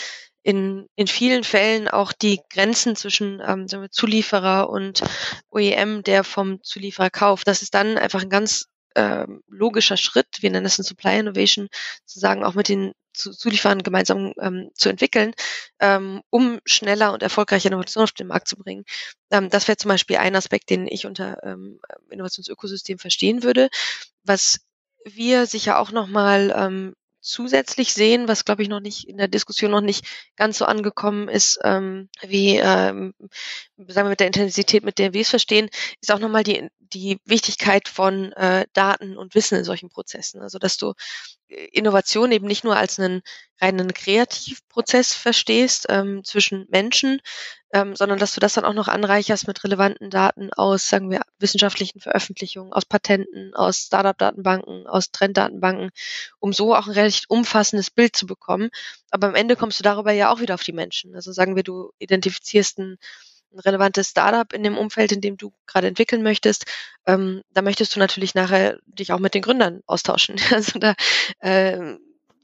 [0.43, 5.03] in, in vielen Fällen auch die Grenzen zwischen ähm, sagen wir, Zulieferer und
[5.51, 7.47] OEM, der vom Zulieferer kauft.
[7.49, 8.67] Das ist dann einfach ein ganz
[8.99, 11.69] ähm, logischer Schritt, wir nennen das ein Supply Innovation,
[12.05, 15.35] zu auch mit den Zulieferern gemeinsam ähm, zu entwickeln,
[15.81, 18.85] ähm, um schneller und erfolgreiche Innovationen auf den Markt zu bringen.
[19.31, 21.81] Ähm, das wäre zum Beispiel ein Aspekt, den ich unter ähm,
[22.11, 23.69] Innovationsökosystem verstehen würde.
[24.25, 24.61] Was
[25.05, 26.95] wir sicher auch nochmal ähm,
[27.29, 30.05] zusätzlich sehen, was glaube ich noch nicht in der Diskussion noch nicht
[30.37, 33.15] ganz so angekommen ist, ähm, wie ähm,
[33.77, 35.69] sagen wir mit der Intensität, mit der wir es verstehen,
[36.01, 40.41] ist auch nochmal die die Wichtigkeit von äh, Daten und Wissen in solchen Prozessen.
[40.41, 40.95] Also dass du
[41.49, 43.23] Innovation eben nicht nur als einen
[43.61, 47.21] reinen Kreativprozess verstehst ähm, zwischen Menschen,
[47.73, 51.23] ähm, sondern dass du das dann auch noch anreicherst mit relevanten Daten aus, sagen wir,
[51.39, 55.91] wissenschaftlichen Veröffentlichungen, aus Patenten, aus Startup-Datenbanken, aus Trend-Datenbanken,
[56.39, 58.71] um so auch ein recht umfassendes Bild zu bekommen.
[59.11, 61.15] Aber am Ende kommst du darüber ja auch wieder auf die Menschen.
[61.15, 62.99] Also sagen wir, du identifizierst ein
[63.53, 66.67] ein relevantes Startup in dem Umfeld, in dem du gerade entwickeln möchtest,
[67.07, 70.37] ähm, da möchtest du natürlich nachher dich auch mit den Gründern austauschen.
[70.59, 70.95] Also da
[71.41, 71.97] äh,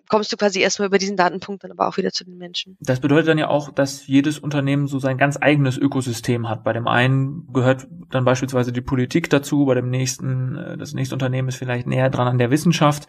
[0.09, 2.77] kommst du quasi erstmal über diesen Datenpunkt dann aber auch wieder zu den Menschen.
[2.81, 6.65] Das bedeutet dann ja auch, dass jedes Unternehmen so sein ganz eigenes Ökosystem hat.
[6.65, 11.15] Bei dem einen gehört dann beispielsweise die Politik dazu, bei dem nächsten, äh, das nächste
[11.15, 13.09] Unternehmen ist vielleicht näher dran an der Wissenschaft.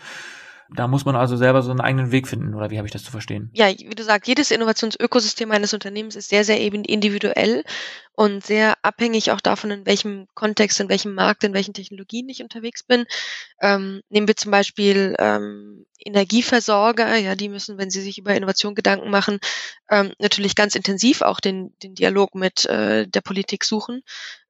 [0.73, 3.03] Da muss man also selber so einen eigenen Weg finden, oder wie habe ich das
[3.03, 3.51] zu verstehen?
[3.53, 7.63] Ja, wie du sagst, jedes Innovationsökosystem eines Unternehmens ist sehr, sehr eben individuell
[8.13, 12.41] und sehr abhängig auch davon, in welchem Kontext, in welchem Markt, in welchen Technologien ich
[12.41, 13.05] unterwegs bin.
[13.61, 18.73] Ähm, nehmen wir zum Beispiel ähm, Energieversorger, ja, die müssen, wenn sie sich über Innovation
[18.73, 19.39] Gedanken machen,
[19.89, 24.01] ähm, natürlich ganz intensiv auch den, den Dialog mit äh, der Politik suchen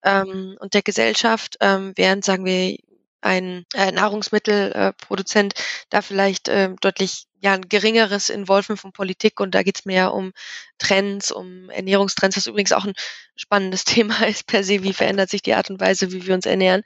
[0.03, 2.77] ähm, und der Gesellschaft, ähm, während, sagen wir,
[3.21, 9.55] ein äh, Nahrungsmittelproduzent äh, da vielleicht äh, deutlich ja ein geringeres Involvement von Politik und
[9.55, 10.33] da geht's mehr um
[10.77, 12.93] Trends, um Ernährungstrends, was übrigens auch ein
[13.35, 16.45] spannendes Thema ist per se, wie verändert sich die Art und Weise, wie wir uns
[16.45, 16.83] ernähren.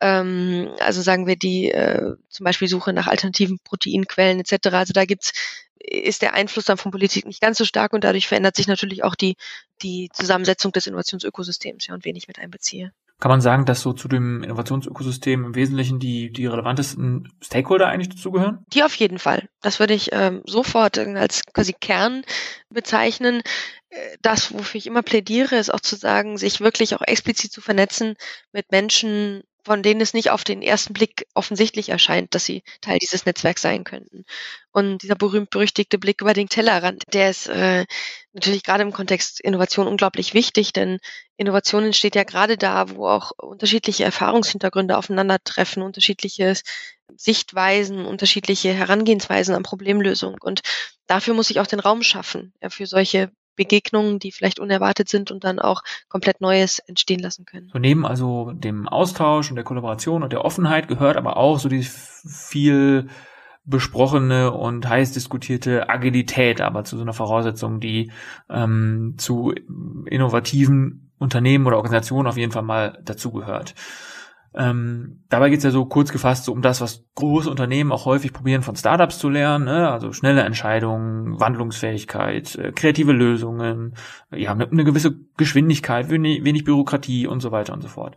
[0.00, 4.68] Ähm, also sagen wir die äh, zum Beispiel Suche nach alternativen Proteinquellen etc.
[4.72, 5.32] Also da gibt's
[5.78, 9.04] ist der Einfluss dann von Politik nicht ganz so stark und dadurch verändert sich natürlich
[9.04, 9.36] auch die,
[9.82, 12.92] die Zusammensetzung des Innovationsökosystems, ja, und wen ich mit einbeziehe.
[13.18, 18.10] Kann man sagen, dass so zu dem Innovationsökosystem im Wesentlichen die, die relevantesten Stakeholder eigentlich
[18.10, 18.64] dazugehören?
[18.74, 19.48] Die auf jeden Fall.
[19.62, 22.22] Das würde ich ähm, sofort als quasi Kern
[22.68, 23.42] bezeichnen.
[23.88, 27.62] Äh, das, wofür ich immer plädiere, ist auch zu sagen, sich wirklich auch explizit zu
[27.62, 28.16] vernetzen
[28.52, 32.98] mit Menschen, von denen es nicht auf den ersten Blick offensichtlich erscheint, dass sie Teil
[33.00, 34.24] dieses Netzwerks sein könnten.
[34.70, 37.84] Und dieser berühmt-berüchtigte Blick über den Tellerrand, der ist äh,
[38.32, 41.00] natürlich gerade im Kontext Innovation unglaublich wichtig, denn
[41.36, 46.54] Innovation entsteht ja gerade da, wo auch unterschiedliche Erfahrungshintergründe aufeinandertreffen, unterschiedliche
[47.16, 50.36] Sichtweisen, unterschiedliche Herangehensweisen an Problemlösung.
[50.40, 50.60] Und
[51.08, 55.30] dafür muss ich auch den Raum schaffen, ja, für solche Begegnungen, die vielleicht unerwartet sind
[55.30, 57.70] und dann auch komplett Neues entstehen lassen können.
[57.72, 61.68] So neben also dem Austausch und der Kollaboration und der Offenheit gehört aber auch so
[61.68, 63.08] die viel
[63.64, 68.12] besprochene und heiß diskutierte Agilität, aber zu so einer Voraussetzung, die
[68.48, 69.52] ähm, zu
[70.06, 73.74] innovativen Unternehmen oder Organisationen auf jeden Fall mal dazugehört.
[74.54, 78.06] Ähm, dabei geht es ja so kurz gefasst so um das, was große Unternehmen auch
[78.06, 79.90] häufig probieren von Startups zu lernen, ne?
[79.90, 83.94] also schnelle Entscheidungen, Wandlungsfähigkeit, äh, kreative Lösungen,
[84.34, 88.16] ja, eine, eine gewisse Geschwindigkeit, wenig, wenig, Bürokratie und so weiter und so fort.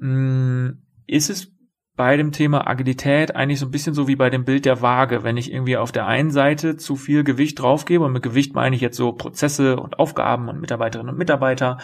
[0.00, 1.54] Ähm, ist es
[1.98, 5.24] bei dem Thema Agilität eigentlich so ein bisschen so wie bei dem Bild der Waage.
[5.24, 8.76] Wenn ich irgendwie auf der einen Seite zu viel Gewicht draufgebe, und mit Gewicht meine
[8.76, 11.78] ich jetzt so Prozesse und Aufgaben und Mitarbeiterinnen und Mitarbeiter,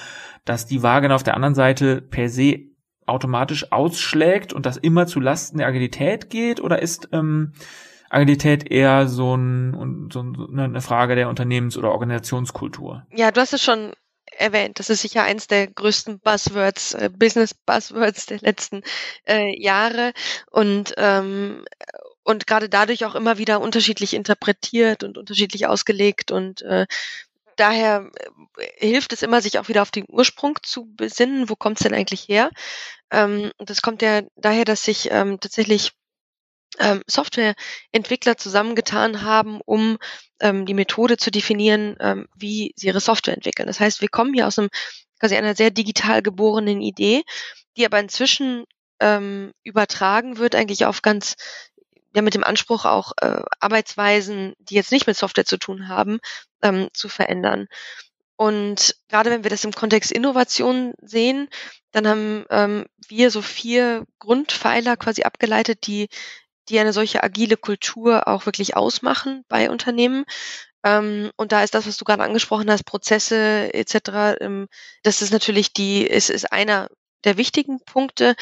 [0.45, 2.74] dass die Waage dann auf der anderen Seite per se
[3.07, 6.61] automatisch ausschlägt und das immer zu Lasten der Agilität geht?
[6.61, 7.53] Oder ist ähm,
[8.11, 13.07] Agilität eher so, ein, so eine Frage der Unternehmens- oder Organisationskultur?
[13.11, 13.93] Ja, du hast es schon
[14.39, 14.79] erwähnt.
[14.79, 18.83] Das ist sicher eins der größten Buzzwords, äh, Business Buzzwords der letzten
[19.29, 20.13] äh, Jahre
[20.51, 21.65] und ähm,
[22.25, 26.87] und gerade dadurch auch immer wieder unterschiedlich interpretiert und unterschiedlich ausgelegt und äh,
[27.57, 28.11] daher
[28.57, 31.49] äh, hilft es immer, sich auch wieder auf den Ursprung zu besinnen.
[31.49, 32.51] Wo kommt es denn eigentlich her?
[33.11, 35.93] Ähm, das kommt ja daher, dass sich ähm, tatsächlich
[36.81, 39.99] ähm, Softwareentwickler zusammengetan haben, um
[40.41, 43.69] ähm, die Methode zu definieren, ähm, wie sie ihre Software entwickeln.
[43.69, 44.71] Das heißt, wir kommen hier aus einem
[45.21, 47.23] quasi einer sehr digital geborenen Idee,
[47.77, 48.65] die aber inzwischen
[49.01, 51.37] ähm, übertragen wird eigentlich auf ganz
[52.15, 56.21] ja mit dem Anspruch auch äh, Arbeitsweisen, die jetzt nicht mit Software zu tun haben,
[56.65, 57.69] ähm, zu verändern.
[58.37, 61.49] Und gerade wenn wir das im Kontext Innovation sehen,
[61.93, 66.09] dann haben ähm, wir so vier Grundpfeiler quasi abgeleitet, die
[66.69, 70.25] die eine solche agile Kultur auch wirklich ausmachen bei Unternehmen.
[70.85, 74.41] Ähm, und da ist das, was du gerade angesprochen hast, Prozesse etc.
[74.41, 74.69] Ähm,
[75.03, 76.89] das ist natürlich die, ist, ist einer
[77.25, 78.35] der wichtigen Punkte,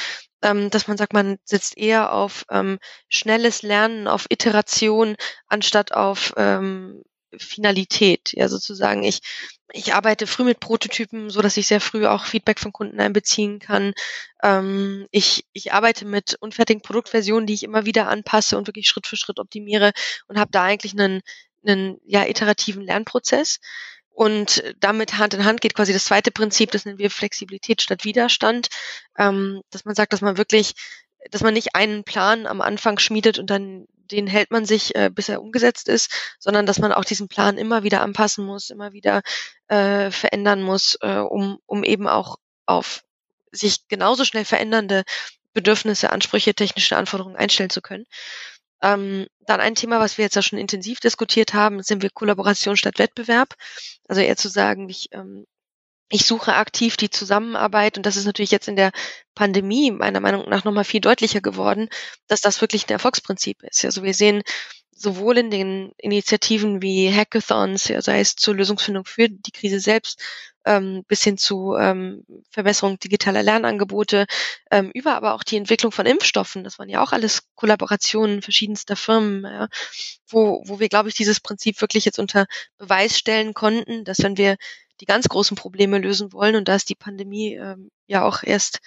[0.43, 6.33] ähm, dass man sagt, man setzt eher auf ähm, schnelles Lernen, auf Iteration, anstatt auf
[6.37, 7.03] ähm,
[7.39, 8.33] Finalität.
[8.33, 9.21] Ja, sozusagen, ich,
[9.73, 13.59] ich arbeite früh mit Prototypen, so dass ich sehr früh auch Feedback von Kunden einbeziehen
[13.59, 13.95] kann.
[14.43, 19.07] Ähm, ich, ich arbeite mit unfertigen Produktversionen, die ich immer wieder anpasse und wirklich Schritt
[19.07, 19.93] für Schritt optimiere
[20.29, 21.23] und habe da eigentlich einen,
[21.67, 23.59] einen ja, iterativen Lernprozess.
[24.15, 28.05] Und damit Hand in Hand geht quasi das zweite Prinzip, das nennen wir Flexibilität statt
[28.05, 28.69] Widerstand,
[29.19, 30.75] ähm, dass man sagt, dass man wirklich,
[31.31, 35.11] dass man nicht einen Plan am Anfang schmiedet und dann den hält man sich, äh,
[35.13, 38.93] bis er umgesetzt ist, sondern dass man auch diesen Plan immer wieder anpassen muss, immer
[38.93, 39.23] wieder
[39.69, 42.37] äh, verändern muss, äh, um, um eben auch
[42.67, 43.05] auf
[43.53, 45.05] sich genauso schnell verändernde
[45.53, 48.07] Bedürfnisse, Ansprüche, technische Anforderungen einstellen zu können.
[48.83, 52.77] Ähm, dann ein Thema, was wir jetzt ja schon intensiv diskutiert haben, sind wir Kollaboration
[52.77, 53.55] statt Wettbewerb.
[54.09, 55.47] Also eher zu sagen, ich ähm,
[56.13, 58.93] ich suche aktiv die Zusammenarbeit und das ist natürlich jetzt in der
[59.35, 61.89] Pandemie meiner Meinung nach nochmal viel deutlicher geworden,
[62.29, 63.85] dass das wirklich ein Erfolgsprinzip ist.
[63.85, 64.43] Also wir sehen
[64.95, 70.23] sowohl in den Initiativen wie Hackathons, ja, sei es zur Lösungsfindung für die Krise selbst,
[70.67, 74.27] ähm, bis hin zu ähm, Verbesserung digitaler Lernangebote,
[74.71, 76.63] ähm, über aber auch die Entwicklung von Impfstoffen.
[76.63, 79.69] Das waren ja auch alles Kollaborationen verschiedenster Firmen, ja,
[80.29, 82.47] wo, wo wir, glaube ich, dieses Prinzip wirklich jetzt unter
[82.77, 84.57] Beweis stellen konnten, dass wenn wir
[85.03, 86.55] die ganz großen Probleme lösen wollen.
[86.55, 88.79] Und da ist die Pandemie ähm, ja auch erst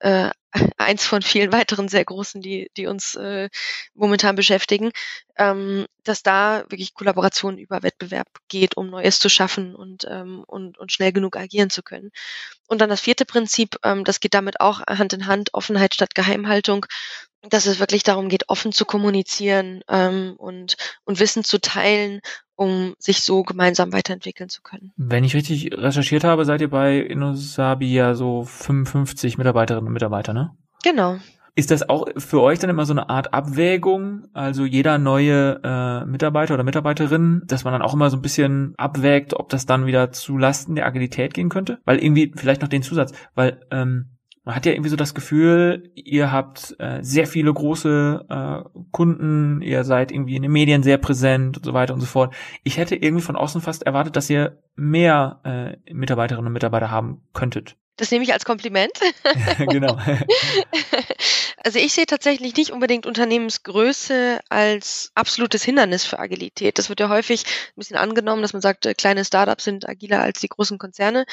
[0.00, 0.30] äh,
[0.76, 3.48] eins von vielen weiteren sehr großen, die, die uns äh,
[3.94, 4.90] momentan beschäftigen,
[5.38, 10.76] ähm, dass da wirklich Kollaboration über Wettbewerb geht, um Neues zu schaffen und, ähm, und,
[10.76, 12.10] und schnell genug agieren zu können.
[12.68, 16.14] Und dann das vierte Prinzip, ähm, das geht damit auch Hand in Hand, Offenheit statt
[16.14, 16.84] Geheimhaltung,
[17.48, 22.20] dass es wirklich darum geht, offen zu kommunizieren ähm, und, und Wissen zu teilen
[22.62, 24.92] um sich so gemeinsam weiterentwickeln zu können.
[24.96, 30.32] Wenn ich richtig recherchiert habe, seid ihr bei Innosabi ja so 55 Mitarbeiterinnen und Mitarbeiter,
[30.32, 30.50] ne?
[30.84, 31.16] Genau.
[31.54, 36.04] Ist das auch für euch dann immer so eine Art Abwägung, also jeder neue äh,
[36.06, 39.84] Mitarbeiter oder Mitarbeiterin, dass man dann auch immer so ein bisschen abwägt, ob das dann
[39.84, 41.78] wieder zu Lasten der Agilität gehen könnte?
[41.84, 45.90] Weil irgendwie vielleicht noch den Zusatz, weil ähm, man hat ja irgendwie so das Gefühl,
[45.94, 50.98] ihr habt äh, sehr viele große äh, Kunden, ihr seid irgendwie in den Medien sehr
[50.98, 52.34] präsent und so weiter und so fort.
[52.64, 55.40] Ich hätte irgendwie von außen fast erwartet, dass ihr mehr
[55.86, 57.76] äh, Mitarbeiterinnen und Mitarbeiter haben könntet.
[57.96, 58.92] Das nehme ich als Kompliment.
[59.58, 59.98] genau.
[61.64, 66.76] Also ich sehe tatsächlich nicht unbedingt Unternehmensgröße als absolutes Hindernis für Agilität.
[66.76, 70.20] Das wird ja häufig ein bisschen angenommen, dass man sagt, äh, kleine Startups sind agiler
[70.20, 71.24] als die großen Konzerne.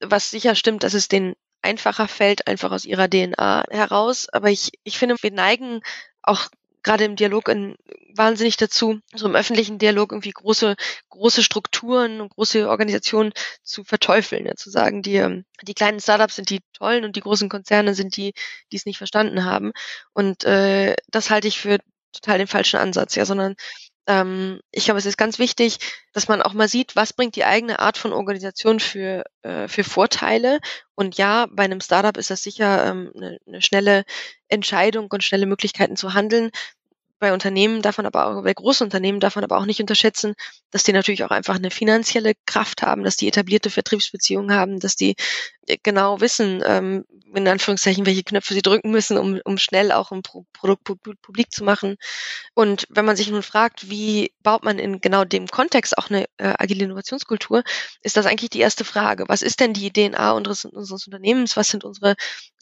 [0.00, 4.28] Was sicher stimmt, dass es den einfacher fällt, einfach aus ihrer DNA heraus.
[4.28, 5.80] Aber ich, ich finde, wir neigen
[6.22, 6.48] auch
[6.84, 7.76] gerade im Dialog in,
[8.14, 10.76] wahnsinnig dazu, so im öffentlichen Dialog irgendwie große,
[11.08, 16.36] große Strukturen und große Organisationen zu verteufeln, ja, zu sagen, die, ähm, die kleinen Startups
[16.36, 18.34] sind die tollen und die großen Konzerne sind die,
[18.70, 19.72] die es nicht verstanden haben.
[20.12, 21.78] Und äh, das halte ich für
[22.12, 23.56] total den falschen Ansatz, ja, sondern
[24.06, 25.78] Ähm, ich glaube, es ist ganz wichtig,
[26.12, 29.84] dass man auch mal sieht, was bringt die eigene Art von Organisation für, äh, für
[29.84, 30.60] Vorteile.
[30.94, 34.04] Und ja, bei einem Startup ist das sicher ähm, eine, eine schnelle
[34.48, 36.50] Entscheidung und schnelle Möglichkeiten zu handeln
[37.24, 40.34] bei Unternehmen darf man aber auch, bei großen Unternehmen darf man aber auch nicht unterschätzen,
[40.70, 44.94] dass die natürlich auch einfach eine finanzielle Kraft haben, dass die etablierte Vertriebsbeziehungen haben, dass
[44.94, 45.14] die
[45.82, 50.22] genau wissen, ähm, in Anführungszeichen, welche Knöpfe sie drücken müssen, um, um schnell auch ein
[50.22, 50.84] Pro Produkt
[51.22, 51.96] publik zu machen.
[52.54, 56.24] Und wenn man sich nun fragt, wie baut man in genau dem Kontext auch eine
[56.38, 57.64] äh, agile Innovationskultur,
[58.02, 59.24] ist das eigentlich die erste Frage.
[59.28, 61.56] Was ist denn die DNA unseres, unseres Unternehmens?
[61.56, 62.14] Was sind unsere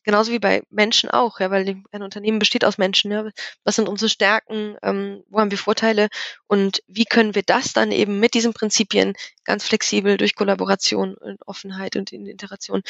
[0.05, 3.29] genauso wie bei Menschen auch, ja, weil ein Unternehmen besteht aus Menschen, ja.
[3.65, 6.09] Was sind unsere Stärken, ähm, wo haben wir Vorteile
[6.47, 11.47] und wie können wir das dann eben mit diesen Prinzipien ganz flexibel durch Kollaboration und
[11.47, 12.83] Offenheit und in Interaktion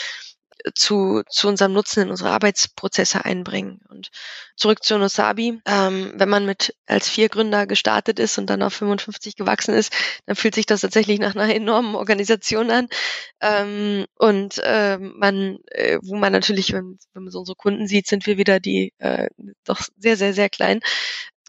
[0.74, 3.80] zu, zu unserem Nutzen in unsere Arbeitsprozesse einbringen.
[3.88, 4.10] Und
[4.56, 5.60] zurück zu Nosabi.
[5.66, 9.92] Ähm, wenn man mit als vier Gründer gestartet ist und dann auf 55 gewachsen ist,
[10.26, 12.88] dann fühlt sich das tatsächlich nach einer enormen Organisation an.
[13.40, 18.06] Ähm, und äh, man, äh, wo man natürlich, wenn, wenn man so unsere Kunden sieht,
[18.06, 19.28] sind wir wieder die äh,
[19.64, 20.80] doch sehr, sehr, sehr klein.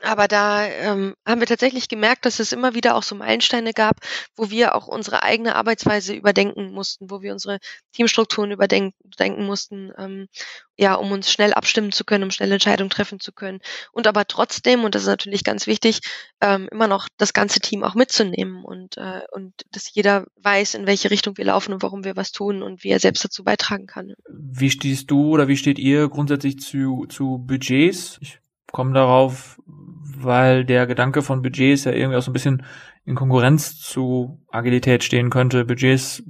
[0.04, 3.96] Aber da ähm, haben wir tatsächlich gemerkt, dass es immer wieder auch so Meilensteine gab,
[4.36, 7.60] wo wir auch unsere eigene Arbeitsweise überdenken mussten, wo wir unsere
[7.94, 10.28] Teamstrukturen überdenken mussten, ähm,
[10.76, 13.60] ja, um uns schnell abstimmen zu können, um schnell Entscheidungen treffen zu können.
[13.94, 16.02] Und aber trotzdem, und das ist natürlich ganz wichtig,
[16.42, 20.86] ähm, immer noch das ganze Team auch mitzunehmen und, äh, und dass jeder weiß, in
[20.86, 23.88] welche Richtung wir laufen und warum wir was tun und wie er selbst dazu beitragen
[23.88, 24.16] kann.
[24.30, 28.18] Wie stehst du oder wie steht ihr grundsätzlich zu, zu Budgets?
[28.20, 28.43] Ich
[28.74, 32.66] komme darauf, weil der Gedanke von Budgets ja irgendwie auch so ein bisschen
[33.06, 35.64] in Konkurrenz zu Agilität stehen könnte.
[35.64, 36.24] Budgets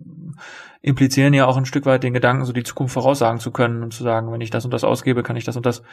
[0.82, 3.94] implizieren ja auch ein Stück weit den Gedanken, so die Zukunft voraussagen zu können und
[3.94, 5.84] zu sagen, wenn ich das und das ausgebe, kann ich das und das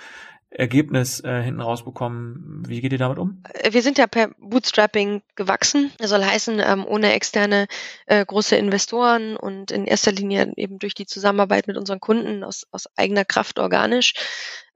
[0.50, 2.64] Ergebnis äh, hinten rausbekommen.
[2.66, 3.44] Wie geht ihr damit um?
[3.54, 5.92] Äh, wir sind ja per Bootstrapping gewachsen.
[5.98, 7.68] Das soll heißen, ähm, ohne externe
[8.06, 12.66] äh, große Investoren und in erster Linie eben durch die Zusammenarbeit mit unseren Kunden aus,
[12.72, 14.14] aus eigener Kraft organisch.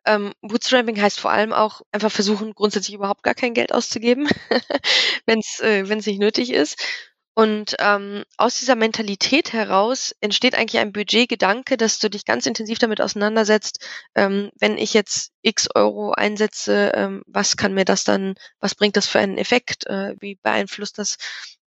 [0.06, 4.28] Ähm, Bootstrapping heißt vor allem auch einfach versuchen, grundsätzlich überhaupt gar kein Geld auszugeben,
[5.26, 6.76] wenn es äh, nicht nötig ist.
[7.36, 12.78] Und ähm, aus dieser Mentalität heraus entsteht eigentlich ein Budgetgedanke, dass du dich ganz intensiv
[12.78, 18.36] damit auseinandersetzt, ähm, wenn ich jetzt x Euro einsetze, ähm, was kann mir das dann,
[18.60, 21.16] was bringt das für einen Effekt, äh, wie beeinflusst das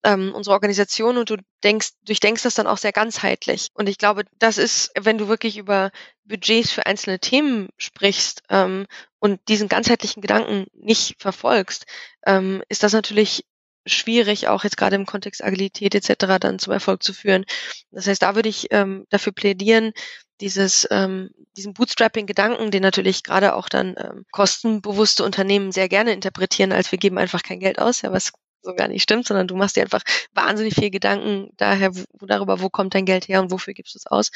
[0.06, 3.70] ähm, unsere Organisation und du denkst, durchdenkst das dann auch sehr ganzheitlich.
[3.74, 5.90] Und ich glaube, das ist, wenn du wirklich über
[6.24, 8.86] Budgets für einzelne Themen sprichst ähm,
[9.18, 11.86] und diesen ganzheitlichen Gedanken nicht verfolgst,
[12.24, 13.44] ähm, ist das natürlich
[13.84, 16.38] schwierig, auch jetzt gerade im Kontext Agilität etc.
[16.40, 17.44] dann zum Erfolg zu führen.
[17.90, 19.92] Das heißt, da würde ich ähm, dafür plädieren,
[20.40, 26.72] dieses, ähm, diesen Bootstrapping-Gedanken, den natürlich gerade auch dann ähm, kostenbewusste Unternehmen sehr gerne interpretieren,
[26.72, 29.56] als wir geben einfach kein Geld aus, ja, was so gar nicht stimmt, sondern du
[29.56, 33.50] machst dir einfach wahnsinnig viel Gedanken daher, wo, darüber, wo kommt dein Geld her und
[33.50, 34.30] wofür gibst du es aus.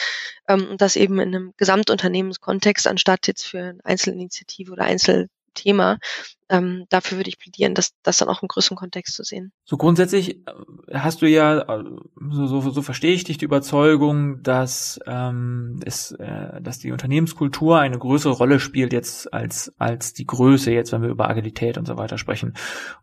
[0.49, 4.85] Ähm, und das eben in einem Gesamtunternehmenskontext, anstatt jetzt für eine Einzelinitiative oder
[5.51, 5.99] Einzelthema
[6.51, 9.53] ähm, dafür würde ich plädieren, dass das dann auch im größeren Kontext zu sehen.
[9.65, 11.85] So grundsätzlich äh, hast du ja, äh,
[12.31, 17.79] so, so, so verstehe ich dich, die Überzeugung, dass ähm, es, äh, dass die Unternehmenskultur
[17.79, 21.87] eine größere Rolle spielt jetzt als als die Größe jetzt, wenn wir über Agilität und
[21.87, 22.55] so weiter sprechen.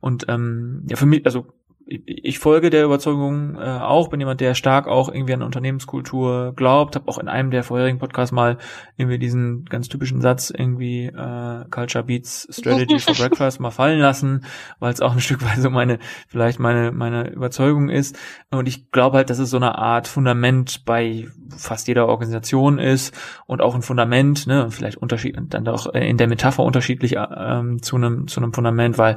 [0.02, 1.48] Und ähm, ja, für mich, also
[1.88, 6.96] ich folge der Überzeugung äh, auch, bin jemand, der stark auch irgendwie an Unternehmenskultur glaubt,
[6.96, 8.58] habe auch in einem der vorherigen Podcasts mal
[8.98, 14.44] irgendwie diesen ganz typischen Satz irgendwie äh, Culture Beats Strategy for Breakfast mal fallen lassen,
[14.80, 18.18] weil es auch ein Stück weit so meine, vielleicht meine, meine Überzeugung ist.
[18.52, 23.16] Und ich glaube halt, dass es so eine Art Fundament bei fast jeder Organisation ist
[23.46, 27.96] und auch ein Fundament, ne, vielleicht Unterschied, dann doch in der Metapher unterschiedlich ähm, zu
[27.96, 29.16] einem zu einem Fundament, weil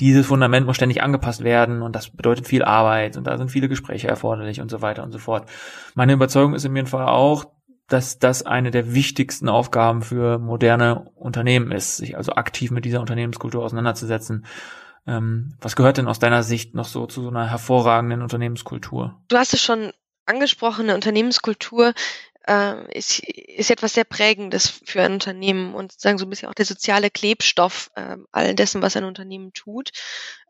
[0.00, 3.68] dieses Fundament muss ständig angepasst werden und das bedeutet viel Arbeit und da sind viele
[3.68, 5.48] Gespräche erforderlich und so weiter und so fort.
[5.94, 7.44] Meine Überzeugung ist in jedem Fall auch,
[7.86, 13.00] dass das eine der wichtigsten Aufgaben für moderne Unternehmen ist, sich also aktiv mit dieser
[13.00, 14.46] Unternehmenskultur auseinanderzusetzen.
[15.06, 19.20] Ähm, was gehört denn aus deiner Sicht noch so zu so einer hervorragenden Unternehmenskultur?
[19.28, 19.92] Du hast es schon
[20.24, 21.92] angesprochen, eine Unternehmenskultur
[22.46, 26.54] äh, ist, ist etwas sehr Prägendes für ein Unternehmen und sagen so ein bisschen auch
[26.54, 29.90] der soziale Klebstoff äh, all dessen, was ein Unternehmen tut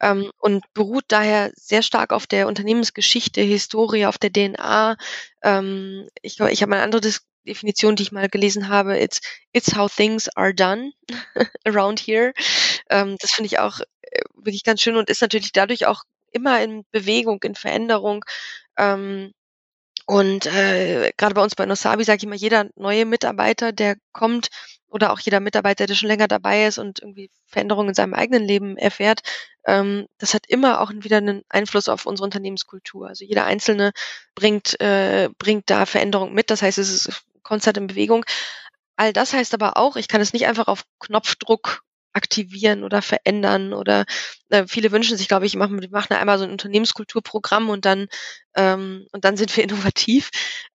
[0.00, 4.96] ähm, und beruht daher sehr stark auf der Unternehmensgeschichte, Historie, auf der DNA.
[5.42, 8.98] Ähm, ich glaube, ich habe eine andere Dis Definition, die ich mal gelesen habe.
[8.98, 9.20] It's
[9.53, 10.92] it's how things are done
[11.64, 12.33] around here.
[12.90, 16.62] Ähm, das finde ich auch äh, wirklich ganz schön und ist natürlich dadurch auch immer
[16.62, 18.24] in Bewegung, in Veränderung.
[18.76, 19.33] Ähm,
[20.11, 24.49] und äh, gerade bei uns bei Nosabi sage ich immer, jeder neue Mitarbeiter, der kommt,
[24.88, 28.42] oder auch jeder Mitarbeiter, der schon länger dabei ist und irgendwie Veränderungen in seinem eigenen
[28.42, 29.20] Leben erfährt,
[29.66, 33.07] ähm, das hat immer auch wieder einen Einfluss auf unsere Unternehmenskultur.
[33.07, 33.92] Also jeder Einzelne
[34.35, 36.51] bringt, äh, bringt da Veränderung mit.
[36.51, 38.25] Das heißt, es ist konstant in Bewegung.
[38.96, 43.73] All das heißt aber auch, ich kann es nicht einfach auf Knopfdruck aktivieren oder verändern
[43.73, 44.04] oder
[44.50, 48.08] äh, viele wünschen sich, glaube ich, machen, machen einmal so ein Unternehmenskulturprogramm und dann
[48.56, 50.31] ähm, und dann sind wir innovativ,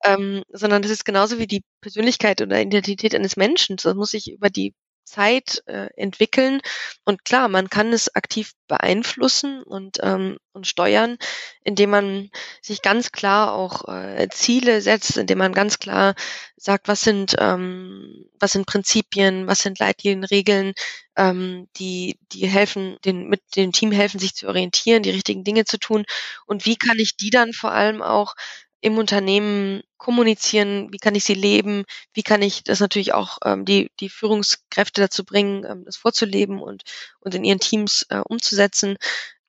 [0.05, 3.77] ähm, sondern das ist genauso wie die Persönlichkeit oder Identität eines Menschen.
[3.77, 4.75] Das muss sich über die
[5.05, 6.61] Zeit äh, entwickeln.
[7.05, 11.19] Und klar, man kann es aktiv beeinflussen und, ähm, und steuern,
[11.63, 12.31] indem man
[12.63, 16.15] sich ganz klar auch äh, Ziele setzt, indem man ganz klar
[16.57, 20.73] sagt, was sind, ähm, was sind Prinzipien, was sind Leitlinien, Regeln,
[21.17, 25.65] ähm, die, die helfen, den, mit dem Team helfen, sich zu orientieren, die richtigen Dinge
[25.65, 26.05] zu tun.
[26.47, 28.35] Und wie kann ich die dann vor allem auch
[28.85, 33.65] im Unternehmen kommunizieren, wie kann ich sie leben, wie kann ich das natürlich auch ähm,
[33.65, 36.83] die, die Führungskräfte dazu bringen, ähm, das vorzuleben und,
[37.21, 38.99] und in ihren Teams äh, umzusetzen.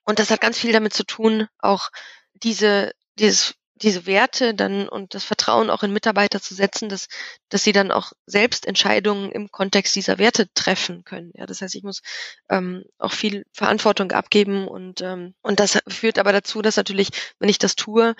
[0.04, 1.90] Und das hat ganz viel damit zu tun, auch
[2.32, 7.08] diese, dieses, diese Werte dann und das Vertrauen auch in Mitarbeiter zu setzen, dass,
[7.50, 11.32] dass sie dann auch selbst Entscheidungen im Kontext dieser Werte treffen können.
[11.34, 12.00] Ja, das heißt, ich muss
[12.48, 17.50] ähm, auch viel Verantwortung abgeben und, ähm, und das führt aber dazu, dass natürlich, wenn
[17.50, 18.14] ich das tue,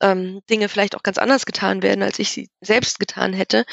[0.00, 3.64] ähm, Dinge vielleicht auch ganz anders getan werden, als ich sie selbst getan hätte.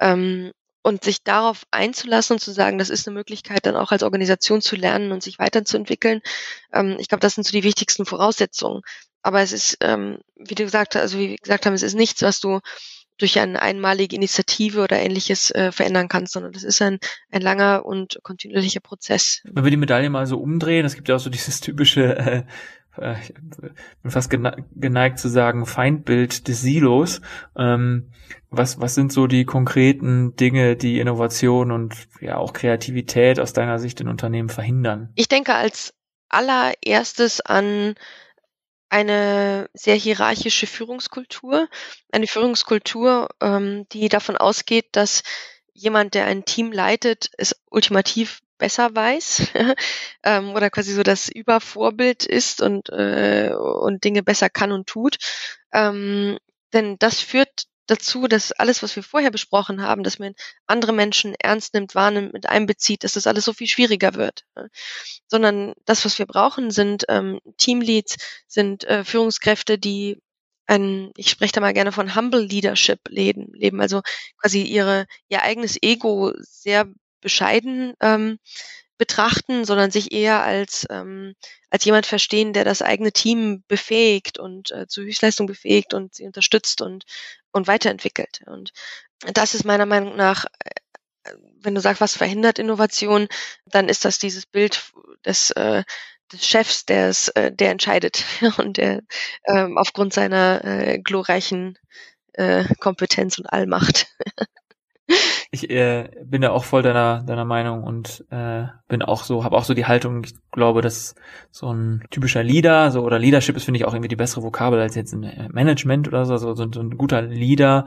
[0.00, 0.52] Ähm,
[0.82, 4.62] und sich darauf einzulassen und zu sagen, das ist eine Möglichkeit, dann auch als Organisation
[4.62, 6.22] zu lernen und sich weiterzuentwickeln.
[6.72, 8.80] Ähm, ich glaube, das sind so die wichtigsten Voraussetzungen.
[9.22, 12.22] Aber es ist, ähm, wie du gesagt hast, also wie gesagt haben, es ist nichts,
[12.22, 12.60] was du
[13.18, 16.98] durch eine einmalige Initiative oder ähnliches äh, verändern kannst, sondern das ist ein,
[17.30, 19.40] ein langer und kontinuierlicher Prozess.
[19.44, 22.42] Wenn wir die Medaille mal so umdrehen, es gibt ja auch so dieses typische äh,
[23.00, 23.16] äh,
[24.02, 27.20] bin fast geneigt zu sagen, Feindbild des Silos.
[27.56, 28.10] Ähm,
[28.50, 33.78] was, was sind so die konkreten Dinge, die Innovation und ja auch Kreativität aus deiner
[33.78, 35.10] Sicht in Unternehmen verhindern?
[35.14, 35.94] Ich denke als
[36.28, 37.94] allererstes an
[38.90, 41.68] eine sehr hierarchische Führungskultur,
[42.10, 45.22] eine Führungskultur, ähm, die davon ausgeht, dass
[45.74, 49.52] jemand, der ein Team leitet, es ultimativ besser weiß
[50.24, 55.16] ähm, oder quasi so das Übervorbild ist und, äh, und Dinge besser kann und tut.
[55.72, 56.38] Ähm,
[56.72, 60.34] denn das führt dazu, dass alles, was wir vorher besprochen haben, dass man
[60.66, 64.44] andere Menschen ernst nimmt, wahrnimmt, mit einbezieht, dass das alles so viel schwieriger wird.
[64.54, 64.70] Ne?
[65.26, 70.20] Sondern das, was wir brauchen, sind ähm, Teamleads, sind äh, Führungskräfte, die
[70.66, 74.02] ein, ich spreche da mal gerne von Humble Leadership leben, leben, also
[74.36, 76.86] quasi ihre, ihr eigenes Ego sehr
[77.20, 78.38] bescheiden ähm,
[78.98, 81.34] betrachten, sondern sich eher als, ähm,
[81.70, 86.26] als jemand verstehen, der das eigene Team befähigt und äh, zu Höchstleistung befähigt und sie
[86.26, 87.04] unterstützt und,
[87.52, 88.42] und weiterentwickelt.
[88.46, 88.72] Und
[89.32, 93.28] das ist meiner Meinung nach, äh, wenn du sagst, was verhindert Innovation,
[93.66, 94.92] dann ist das dieses Bild
[95.24, 95.84] des, äh,
[96.32, 98.24] des Chefs, der es, äh, der entscheidet
[98.58, 99.02] und der
[99.46, 101.78] ähm, aufgrund seiner äh, glorreichen
[102.32, 104.08] äh, Kompetenz und Allmacht
[105.50, 109.56] ich äh, bin da auch voll deiner deiner Meinung und äh, bin auch so, habe
[109.56, 111.14] auch so die Haltung, ich glaube, dass
[111.50, 114.80] so ein typischer Leader, so oder Leadership ist finde ich auch irgendwie die bessere Vokabel
[114.80, 117.86] als jetzt ein äh, Management oder so, so, so ein guter Leader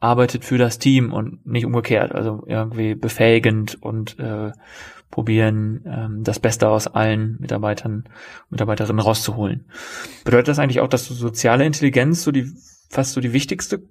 [0.00, 4.52] arbeitet für das Team und nicht umgekehrt, also irgendwie befähigend und äh,
[5.10, 8.04] probieren, ähm, das Beste aus allen Mitarbeitern,
[8.48, 9.66] Mitarbeiterinnen rauszuholen.
[10.24, 12.50] Bedeutet das eigentlich auch, dass so soziale Intelligenz so die
[12.88, 13.82] fast so die wichtigste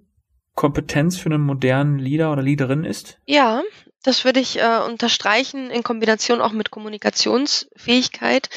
[0.59, 3.17] Kompetenz für einen modernen Leader oder Leaderin ist?
[3.25, 3.63] Ja,
[4.03, 8.49] das würde ich äh, unterstreichen in Kombination auch mit Kommunikationsfähigkeit.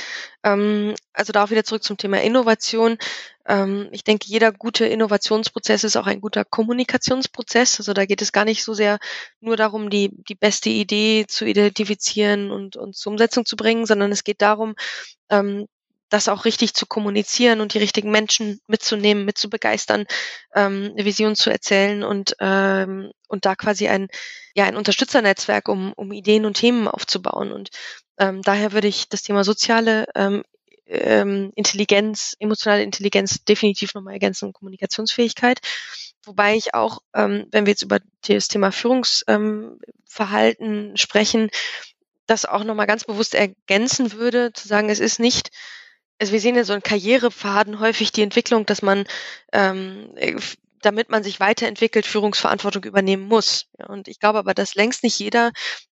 [0.42, 2.98] Ähm, also da auch wieder zurück zum Thema Innovation.
[3.46, 7.78] Ähm, ich denke, jeder gute Innovationsprozess ist auch ein guter Kommunikationsprozess.
[7.78, 8.98] Also da geht es gar nicht so sehr
[9.38, 14.10] nur darum, die, die beste Idee zu identifizieren und, und zur Umsetzung zu bringen, sondern
[14.10, 14.74] es geht darum,
[15.30, 15.68] ähm,
[16.12, 20.04] das auch richtig zu kommunizieren und die richtigen Menschen mitzunehmen, mit zu begeistern,
[20.54, 24.08] ähm, eine Vision zu erzählen und, ähm, und da quasi ein,
[24.54, 27.50] ja, ein Unterstützernetzwerk, um, um Ideen und Themen aufzubauen.
[27.50, 27.70] Und
[28.18, 30.42] ähm, daher würde ich das Thema soziale ähm,
[30.86, 35.60] ähm, Intelligenz, emotionale Intelligenz definitiv nochmal ergänzen, Kommunikationsfähigkeit.
[36.24, 41.48] Wobei ich auch, ähm, wenn wir jetzt über das Thema Führungsverhalten ähm, sprechen,
[42.26, 45.50] das auch nochmal ganz bewusst ergänzen würde, zu sagen, es ist nicht
[46.22, 49.06] also wir sehen ja so einen Karrierefaden häufig die Entwicklung, dass man
[49.52, 50.36] ähm, äh,
[50.80, 53.66] damit man sich weiterentwickelt, Führungsverantwortung übernehmen muss.
[53.76, 55.50] Ja, und ich glaube aber, dass längst nicht jeder,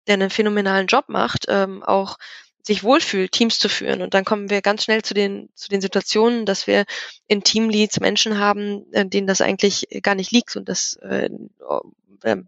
[0.07, 2.17] der einen phänomenalen Job macht, ähm, auch
[2.61, 4.03] sich wohlfühlt, Teams zu führen.
[4.03, 6.86] Und dann kommen wir ganz schnell zu den, zu den Situationen, dass wir
[7.27, 11.30] in Teamleads Menschen haben, äh, denen das eigentlich gar nicht liegt und das äh,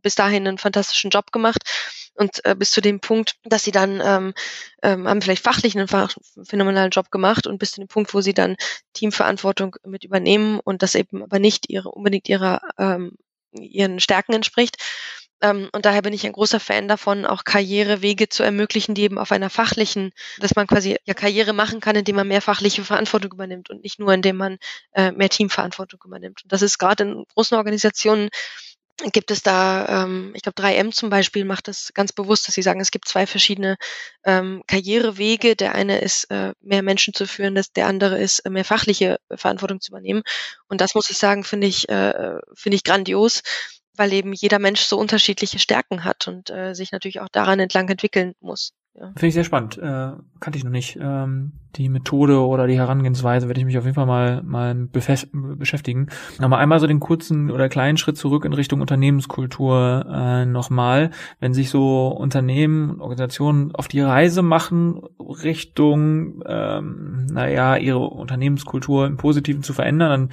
[0.03, 1.63] bis dahin einen fantastischen Job gemacht
[2.15, 4.33] und äh, bis zu dem Punkt, dass sie dann ähm,
[4.83, 5.87] ähm, haben vielleicht fachlich einen
[6.43, 8.55] phänomenalen Job gemacht und bis zu dem Punkt, wo sie dann
[8.93, 13.13] Teamverantwortung mit übernehmen und das eben aber nicht ihre unbedingt ihrer ähm,
[13.53, 14.77] ihren Stärken entspricht.
[15.41, 19.17] Ähm, und daher bin ich ein großer Fan davon, auch Karrierewege zu ermöglichen, die eben
[19.17, 23.33] auf einer fachlichen, dass man quasi ja Karriere machen kann, indem man mehr fachliche Verantwortung
[23.33, 24.57] übernimmt und nicht nur, indem man
[24.93, 26.43] äh, mehr Teamverantwortung übernimmt.
[26.43, 28.29] Und das ist gerade in großen Organisationen
[29.11, 32.61] gibt es da, ähm, ich glaube 3M zum Beispiel macht das ganz bewusst, dass sie
[32.61, 33.77] sagen, es gibt zwei verschiedene
[34.23, 35.55] ähm, Karrierewege.
[35.55, 39.19] Der eine ist, äh, mehr Menschen zu führen, das, der andere ist, äh, mehr fachliche
[39.33, 40.23] Verantwortung zu übernehmen.
[40.67, 43.41] Und das muss ich sagen, finde ich, äh, finde ich grandios
[43.93, 47.89] weil eben jeder Mensch so unterschiedliche Stärken hat und äh, sich natürlich auch daran entlang
[47.89, 48.73] entwickeln muss.
[48.93, 49.07] Ja.
[49.07, 49.77] Finde ich sehr spannend.
[49.77, 50.11] Äh,
[50.41, 50.99] kannte ich noch nicht.
[51.01, 56.07] Ähm, die Methode oder die Herangehensweise werde ich mich auf jeden Fall mal, mal beschäftigen.
[56.39, 61.11] Aber einmal so den kurzen oder kleinen Schritt zurück in Richtung Unternehmenskultur äh, nochmal.
[61.39, 69.05] Wenn sich so Unternehmen und Organisationen auf die Reise machen, Richtung, ähm, naja, ihre Unternehmenskultur
[69.07, 70.29] im Positiven zu verändern, dann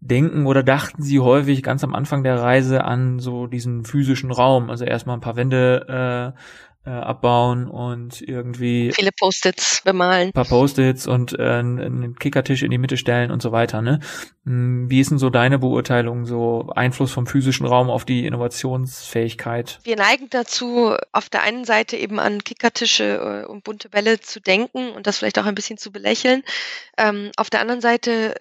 [0.00, 4.68] denken oder dachten sie häufig ganz am Anfang der Reise an so diesen physischen Raum.
[4.70, 6.38] Also erstmal ein paar Wände äh,
[6.84, 10.28] äh, abbauen und irgendwie viele Post-its bemalen.
[10.28, 13.82] Ein paar Post-its und äh, einen Kickertisch in die Mitte stellen und so weiter.
[13.82, 14.00] Ne?
[14.44, 19.78] Hm, wie ist denn so deine Beurteilung, so Einfluss vom physischen Raum auf die Innovationsfähigkeit?
[19.84, 24.40] Wir neigen dazu, auf der einen Seite eben an Kickertische äh, und bunte Bälle zu
[24.40, 26.42] denken und das vielleicht auch ein bisschen zu belächeln.
[26.98, 28.34] Ähm, auf der anderen Seite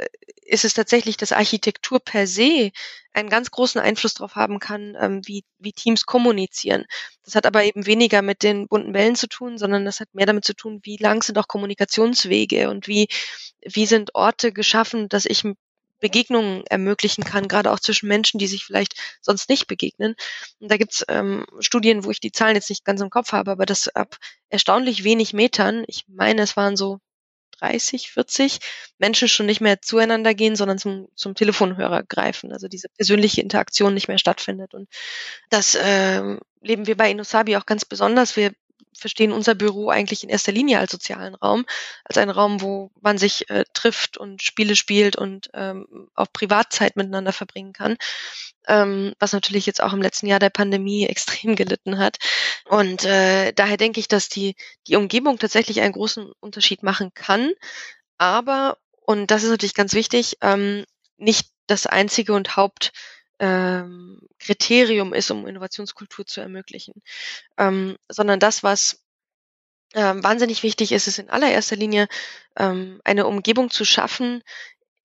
[0.44, 2.72] ist es tatsächlich, dass Architektur per se
[3.14, 6.86] einen ganz großen Einfluss darauf haben kann, ähm, wie, wie Teams kommunizieren.
[7.24, 10.26] Das hat aber eben weniger mit den bunten Wellen zu tun, sondern das hat mehr
[10.26, 13.08] damit zu tun, wie lang sind auch Kommunikationswege und wie,
[13.62, 15.44] wie sind Orte geschaffen, dass ich
[16.02, 20.16] Begegnungen ermöglichen kann, gerade auch zwischen Menschen, die sich vielleicht sonst nicht begegnen.
[20.60, 23.52] Und da gibt's ähm, Studien, wo ich die Zahlen jetzt nicht ganz im Kopf habe,
[23.52, 24.18] aber das ab
[24.50, 27.00] erstaunlich wenig Metern, ich meine, es waren so
[27.62, 28.60] 30, 40
[28.98, 32.52] Menschen schon nicht mehr zueinander gehen, sondern zum, zum Telefonhörer greifen.
[32.52, 34.74] Also diese persönliche Interaktion nicht mehr stattfindet.
[34.74, 34.90] Und
[35.50, 38.36] das äh, leben wir bei Inosabi auch ganz besonders.
[38.36, 38.52] Wir
[38.98, 41.66] verstehen unser Büro eigentlich in erster Linie als sozialen Raum,
[42.04, 46.96] als einen Raum, wo man sich äh, trifft und Spiele spielt und ähm, auch Privatzeit
[46.96, 47.98] miteinander verbringen kann,
[48.68, 52.18] ähm, was natürlich jetzt auch im letzten Jahr der Pandemie extrem gelitten hat.
[52.66, 54.56] Und äh, daher denke ich, dass die,
[54.88, 57.52] die Umgebung tatsächlich einen großen Unterschied machen kann,
[58.18, 60.86] aber, und das ist natürlich ganz wichtig, ähm,
[61.18, 62.92] nicht das einzige und Haupt
[63.42, 67.02] ähm, Kriterium ist, um Innovationskultur zu ermöglichen,
[67.58, 69.04] ähm, sondern das, was
[69.96, 72.08] ähm, wahnsinnig wichtig ist, ist in allererster Linie
[72.56, 74.44] ähm, eine Umgebung zu schaffen,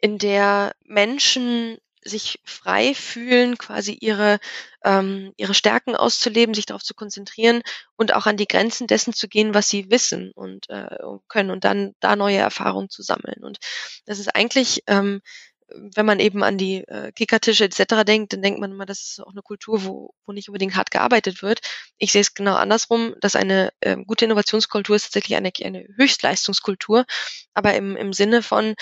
[0.01, 4.39] in der Menschen sich frei fühlen, quasi ihre,
[4.85, 7.63] ähm, ihre Stärken auszuleben, sich darauf zu konzentrieren
[7.97, 11.65] und auch an die Grenzen dessen zu gehen, was sie wissen und äh, können und
[11.65, 13.43] dann da neue Erfahrungen zu sammeln.
[13.43, 13.59] Und
[14.05, 15.21] das ist eigentlich ähm,
[15.75, 18.05] wenn man eben an die äh, Kickertische etc.
[18.07, 20.91] denkt, dann denkt man immer, das ist auch eine Kultur, wo, wo nicht unbedingt hart
[20.91, 21.61] gearbeitet wird.
[21.99, 27.05] Ich sehe es genau andersrum, dass eine äh, gute Innovationskultur ist tatsächlich eine, eine Höchstleistungskultur,
[27.55, 28.75] aber im, im Sinne von,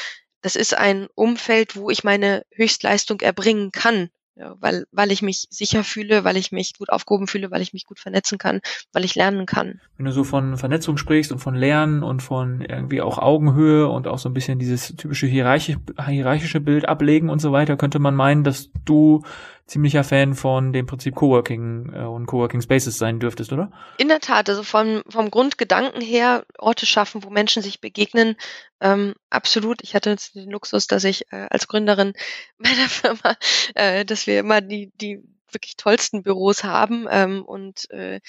[0.43, 5.47] das ist ein Umfeld, wo ich meine Höchstleistung erbringen kann ja, weil, weil ich mich
[5.51, 8.61] sicher fühle, weil ich mich gut aufgehoben fühle, weil ich mich gut vernetzen kann,
[8.93, 9.81] weil ich lernen kann.
[9.97, 14.09] Wenn du so von Vernetzung sprichst und von Lernen und von irgendwie auch Augenhöhe und
[14.09, 18.43] auch so ein bisschen dieses typische hierarchische Bild ablegen und so weiter, könnte man meinen,
[18.43, 19.23] dass du
[19.67, 23.71] ziemlicher Fan von dem Prinzip Coworking äh, und Coworking Spaces sein dürftest, oder?
[23.99, 28.37] In der Tat, also vom, vom Grundgedanken her, Orte schaffen, wo Menschen sich begegnen,
[28.81, 29.83] ähm, absolut.
[29.83, 32.13] Ich hatte jetzt den Luxus, dass ich äh, als Gründerin
[32.59, 33.37] meiner Firma,
[33.75, 38.21] äh, dass wir immer die, die wirklich tollsten Büros haben ähm, und äh,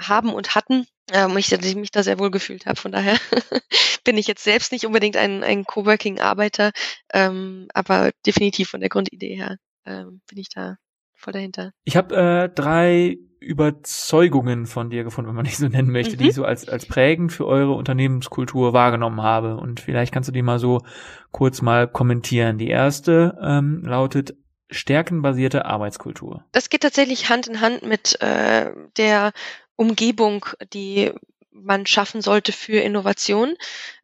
[0.00, 0.86] haben und hatten.
[1.12, 2.80] Ähm, ich, dass ich mich da sehr wohl gefühlt habe.
[2.80, 3.18] Von daher
[4.04, 6.72] bin ich jetzt selbst nicht unbedingt ein, ein Coworking-Arbeiter,
[7.12, 10.76] ähm, aber definitiv von der Grundidee her ähm, bin ich da
[11.14, 11.72] voll dahinter.
[11.84, 16.18] Ich habe äh, drei Überzeugungen von dir gefunden, wenn man die so nennen möchte, mhm.
[16.18, 19.56] die ich so als, als prägend für eure Unternehmenskultur wahrgenommen habe.
[19.56, 20.82] Und vielleicht kannst du die mal so
[21.30, 22.58] kurz mal kommentieren.
[22.58, 24.36] Die erste ähm, lautet
[24.70, 26.44] stärkenbasierte Arbeitskultur.
[26.52, 29.32] Das geht tatsächlich Hand in Hand mit äh, der
[29.76, 31.12] Umgebung, die
[31.52, 33.56] man schaffen sollte für Innovation.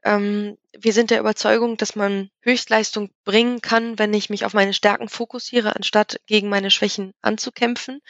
[0.04, 4.74] Ähm, wir sind der Überzeugung, dass man Höchstleistung bringen kann, wenn ich mich auf meine
[4.74, 8.00] Stärken fokussiere, anstatt gegen meine Schwächen anzukämpfen.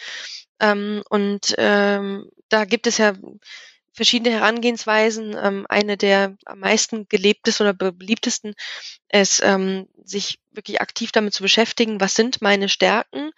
[0.60, 3.14] Ähm, und ähm, da gibt es ja
[3.92, 5.36] verschiedene Herangehensweisen.
[5.42, 8.54] Ähm, eine der am meisten gelebtesten oder beliebtesten
[9.10, 13.30] ist, ähm, sich wirklich aktiv damit zu beschäftigen, was sind meine Stärken,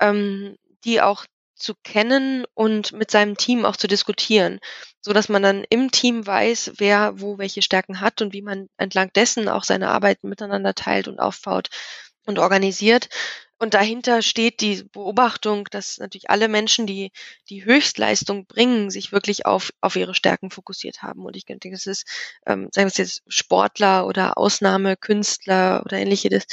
[0.00, 1.26] ähm, die auch
[1.64, 4.60] zu kennen und mit seinem Team auch zu diskutieren,
[5.00, 8.68] so dass man dann im Team weiß, wer wo welche Stärken hat und wie man
[8.76, 11.70] entlang dessen auch seine Arbeiten miteinander teilt und aufbaut
[12.26, 13.08] und organisiert.
[13.58, 17.12] Und dahinter steht die Beobachtung, dass natürlich alle Menschen, die
[17.48, 21.24] die Höchstleistung bringen, sich wirklich auf, auf ihre Stärken fokussiert haben.
[21.24, 22.04] Und ich denke, das ist,
[22.46, 26.46] ähm, sagen wir es jetzt Sportler oder Ausnahmekünstler oder ähnliches,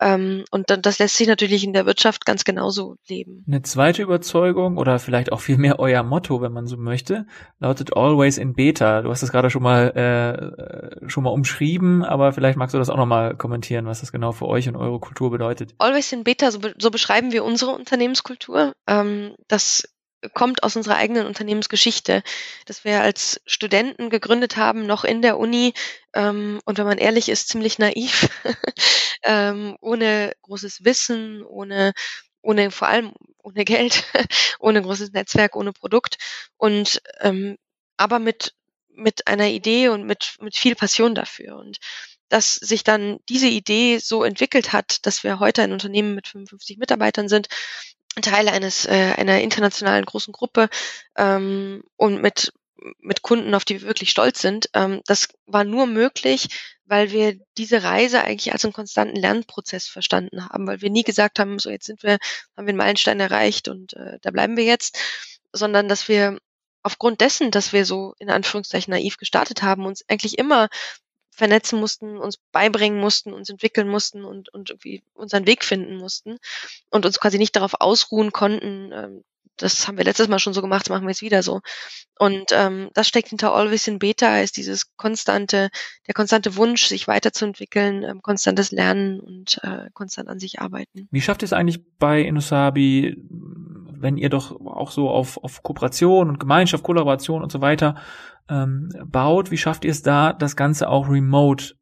[0.00, 3.44] ähm, und dann, das lässt sich natürlich in der Wirtschaft ganz genauso leben.
[3.46, 7.26] Eine zweite Überzeugung oder vielleicht auch vielmehr euer Motto, wenn man so möchte,
[7.58, 9.02] lautet Always in Beta.
[9.02, 9.90] Du hast das gerade schon mal
[11.02, 14.12] äh, schon mal umschrieben, aber vielleicht magst du das auch noch mal kommentieren, was das
[14.12, 15.74] genau für euch und eure Kultur bedeutet.
[15.78, 18.72] Always in Beta, so, be so beschreiben wir unsere Unternehmenskultur.
[18.86, 19.88] Ähm, das
[20.32, 22.22] kommt aus unserer eigenen Unternehmensgeschichte,
[22.64, 25.74] dass wir als Studenten gegründet haben, noch in der Uni.
[26.14, 28.28] Ähm, und wenn man ehrlich ist, ziemlich naiv,
[29.22, 31.92] ähm, ohne großes Wissen, ohne,
[32.42, 33.12] ohne vor allem
[33.42, 34.04] ohne Geld,
[34.58, 36.18] ohne großes Netzwerk, ohne Produkt.
[36.56, 37.56] Und ähm,
[37.96, 38.54] aber mit
[38.98, 41.56] mit einer Idee und mit mit viel Passion dafür.
[41.56, 41.78] Und
[42.28, 46.78] dass sich dann diese Idee so entwickelt hat, dass wir heute ein Unternehmen mit 55
[46.78, 47.48] Mitarbeitern sind,
[48.22, 50.68] Teil eines äh, einer internationalen großen Gruppe
[51.16, 52.52] ähm, und mit
[53.00, 54.68] mit Kunden, auf die wir wirklich stolz sind.
[54.74, 56.48] Ähm, das war nur möglich,
[56.84, 61.38] weil wir diese Reise eigentlich als einen konstanten Lernprozess verstanden haben, weil wir nie gesagt
[61.38, 62.18] haben, so jetzt sind wir,
[62.56, 64.98] haben wir einen Meilenstein erreicht und äh, da bleiben wir jetzt,
[65.52, 66.38] sondern dass wir
[66.82, 70.68] aufgrund dessen, dass wir so in Anführungszeichen naiv gestartet haben, uns eigentlich immer
[71.36, 76.38] vernetzen mussten, uns beibringen mussten, uns entwickeln mussten und, und irgendwie unseren Weg finden mussten
[76.90, 79.24] und uns quasi nicht darauf ausruhen konnten, ähm,
[79.56, 81.60] das haben wir letztes Mal schon so gemacht, das machen wir jetzt wieder so.
[82.18, 85.70] Und ähm, das steckt hinter Always in Beta, ist dieses konstante,
[86.06, 91.08] der konstante Wunsch, sich weiterzuentwickeln, ähm, konstantes Lernen und äh, konstant an sich arbeiten.
[91.10, 93.16] Wie schafft ihr es eigentlich bei Inosabi,
[93.98, 97.96] wenn ihr doch auch so auf, auf Kooperation und Gemeinschaft, Kollaboration und so weiter
[98.48, 101.74] ähm, baut, wie schafft ihr es da, das Ganze auch remote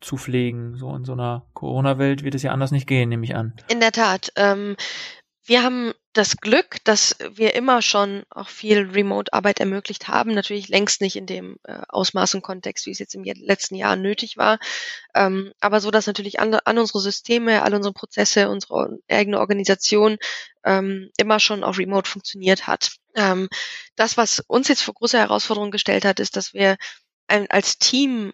[0.00, 0.76] zu pflegen?
[0.76, 3.54] So in so einer Corona-Welt wird es ja anders nicht gehen, nehme ich an.
[3.68, 4.32] In der Tat.
[4.36, 4.76] Ähm,
[5.46, 10.32] wir haben das Glück, dass wir immer schon auch viel Remote-Arbeit ermöglicht haben.
[10.32, 13.96] Natürlich längst nicht in dem äh, Ausmaß und Kontext, wie es jetzt im letzten Jahr
[13.96, 14.58] nötig war.
[15.14, 20.16] Ähm, aber so, dass natürlich an, unsere Systeme, all unsere Prozesse, unsere eigene Organisation
[20.64, 22.92] ähm, immer schon auch remote funktioniert hat.
[23.14, 23.48] Ähm,
[23.96, 26.76] das, was uns jetzt vor große Herausforderungen gestellt hat, ist, dass wir
[27.26, 28.32] als Team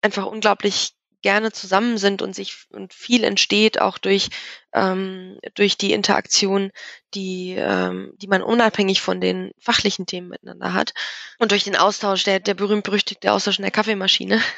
[0.00, 4.30] einfach unglaublich gerne zusammen sind und sich und viel entsteht auch durch
[4.74, 6.70] ähm, durch die Interaktion,
[7.14, 10.92] die ähm, die man unabhängig von den fachlichen Themen miteinander hat.
[11.38, 14.40] Und durch den Austausch der der berühmt berüchtigte Austausch in der Kaffeemaschine.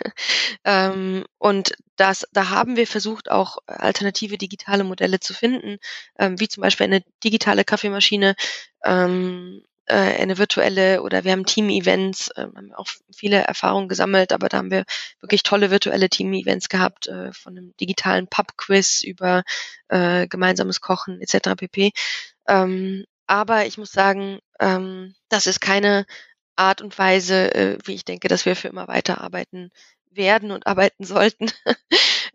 [0.67, 5.79] Ähm, und das da haben wir versucht auch alternative digitale Modelle zu finden,
[6.19, 8.35] ähm, wie zum Beispiel eine digitale Kaffeemaschine.
[8.85, 14.49] Ähm, äh, eine virtuelle oder wir haben Team-Events, äh, haben auch viele Erfahrungen gesammelt, aber
[14.49, 14.85] da haben wir
[15.20, 19.43] wirklich tolle virtuelle Team-Events gehabt, äh, von einem digitalen Pub-Quiz über
[19.89, 21.51] äh, gemeinsames Kochen etc.
[21.57, 21.93] pp.
[22.49, 26.07] Ähm, aber ich muss sagen, ähm, das ist keine
[26.57, 29.70] Art und Weise, äh, wie ich denke, dass wir für immer weiterarbeiten
[30.11, 31.51] werden und arbeiten sollten,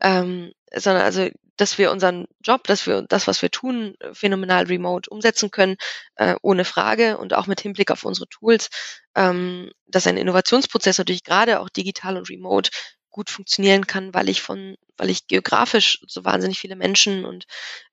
[0.02, 1.30] ähm, sondern also
[1.60, 5.76] dass wir unseren Job, dass wir das, was wir tun, phänomenal remote umsetzen können,
[6.16, 8.70] äh, ohne Frage und auch mit Hinblick auf unsere Tools,
[9.16, 12.72] ähm, dass ein Innovationsprozess natürlich gerade auch digital und remote
[13.10, 17.46] gut funktionieren kann, weil ich von, weil ich geografisch so wahnsinnig viele Menschen und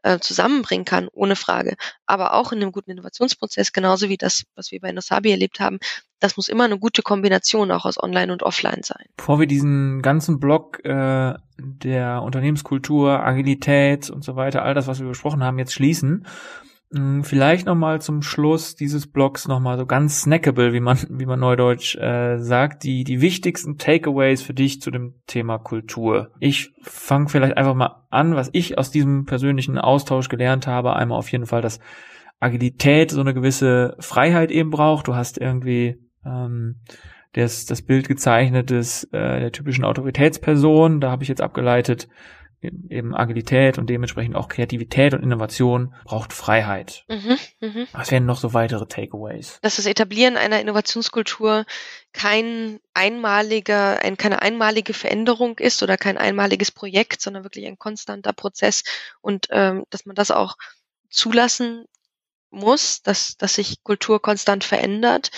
[0.02, 1.76] äh, zusammenbringen kann, ohne Frage.
[2.06, 5.78] Aber auch in einem guten Innovationsprozess, genauso wie das, was wir bei Nosabi erlebt haben,
[6.20, 9.04] das muss immer eine gute Kombination auch aus Online und Offline sein.
[9.16, 15.00] Bevor wir diesen ganzen Block äh, der Unternehmenskultur, Agilität und so weiter, all das, was
[15.00, 16.26] wir besprochen haben, jetzt schließen,
[17.22, 21.96] Vielleicht nochmal zum Schluss dieses Blogs nochmal so ganz snackable, wie man, wie man neudeutsch
[21.96, 26.30] äh, sagt, die, die wichtigsten Takeaways für dich zu dem Thema Kultur.
[26.38, 30.94] Ich fange vielleicht einfach mal an, was ich aus diesem persönlichen Austausch gelernt habe.
[30.94, 31.80] Einmal auf jeden Fall, dass
[32.38, 35.08] Agilität so eine gewisse Freiheit eben braucht.
[35.08, 36.76] Du hast irgendwie ähm,
[37.32, 41.00] das, das Bild gezeichnet des, äh, der typischen Autoritätsperson.
[41.00, 42.08] Da habe ich jetzt abgeleitet,
[42.88, 47.04] eben Agilität und dementsprechend auch Kreativität und Innovation braucht Freiheit.
[47.08, 47.86] Mhm, mh.
[47.92, 49.58] Was wären noch so weitere Takeaways?
[49.62, 51.64] Dass das Etablieren einer Innovationskultur
[52.12, 58.32] kein einmaliger, ein, keine einmalige Veränderung ist oder kein einmaliges Projekt, sondern wirklich ein konstanter
[58.32, 58.84] Prozess
[59.20, 60.56] und ähm, dass man das auch
[61.10, 61.84] zulassen
[62.50, 65.30] muss, dass, dass sich Kultur konstant verändert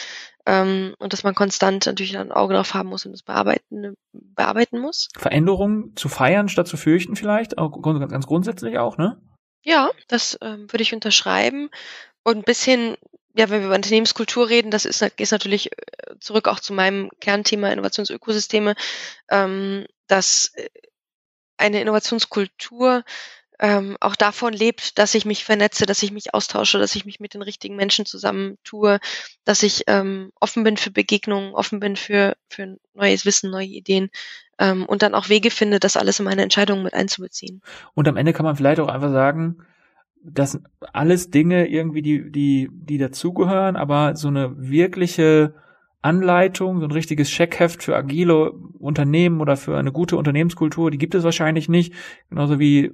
[0.49, 4.79] ähm, und dass man konstant natürlich ein Auge drauf haben muss und das bearbeiten, bearbeiten
[4.79, 5.09] muss.
[5.17, 9.21] Veränderungen zu feiern statt zu fürchten vielleicht, auch ganz grundsätzlich auch, ne?
[9.63, 11.69] Ja, das ähm, würde ich unterschreiben.
[12.25, 12.97] Und bis hin
[13.37, 17.11] ja, wenn wir über Unternehmenskultur reden, das ist, ist natürlich äh, zurück auch zu meinem
[17.21, 18.75] Kernthema Innovationsökosysteme,
[19.31, 20.69] ähm, dass äh,
[21.59, 23.05] eine Innovationskultur
[23.59, 27.21] ähm, auch davon lebt, dass ich mich vernetze, dass ich mich austausche, dass ich mich
[27.21, 29.01] mit den richtigen Menschen zusammentue,
[29.45, 34.11] dass ich ähm, offen bin für Begegnungen, offen bin für, für neues Wissen, neue Ideen
[34.59, 37.63] ähm, und dann auch Wege finde, das alles in meine Entscheidungen mit einzubeziehen.
[37.95, 39.59] Und am Ende kann man vielleicht auch einfach sagen,
[40.23, 40.61] das
[40.93, 45.55] alles Dinge irgendwie, die, die, die dazugehören, aber so eine wirkliche
[46.01, 51.15] Anleitung, so ein richtiges Checkheft für agile Unternehmen oder für eine gute Unternehmenskultur, die gibt
[51.17, 51.93] es wahrscheinlich nicht.
[52.29, 52.93] Genauso wie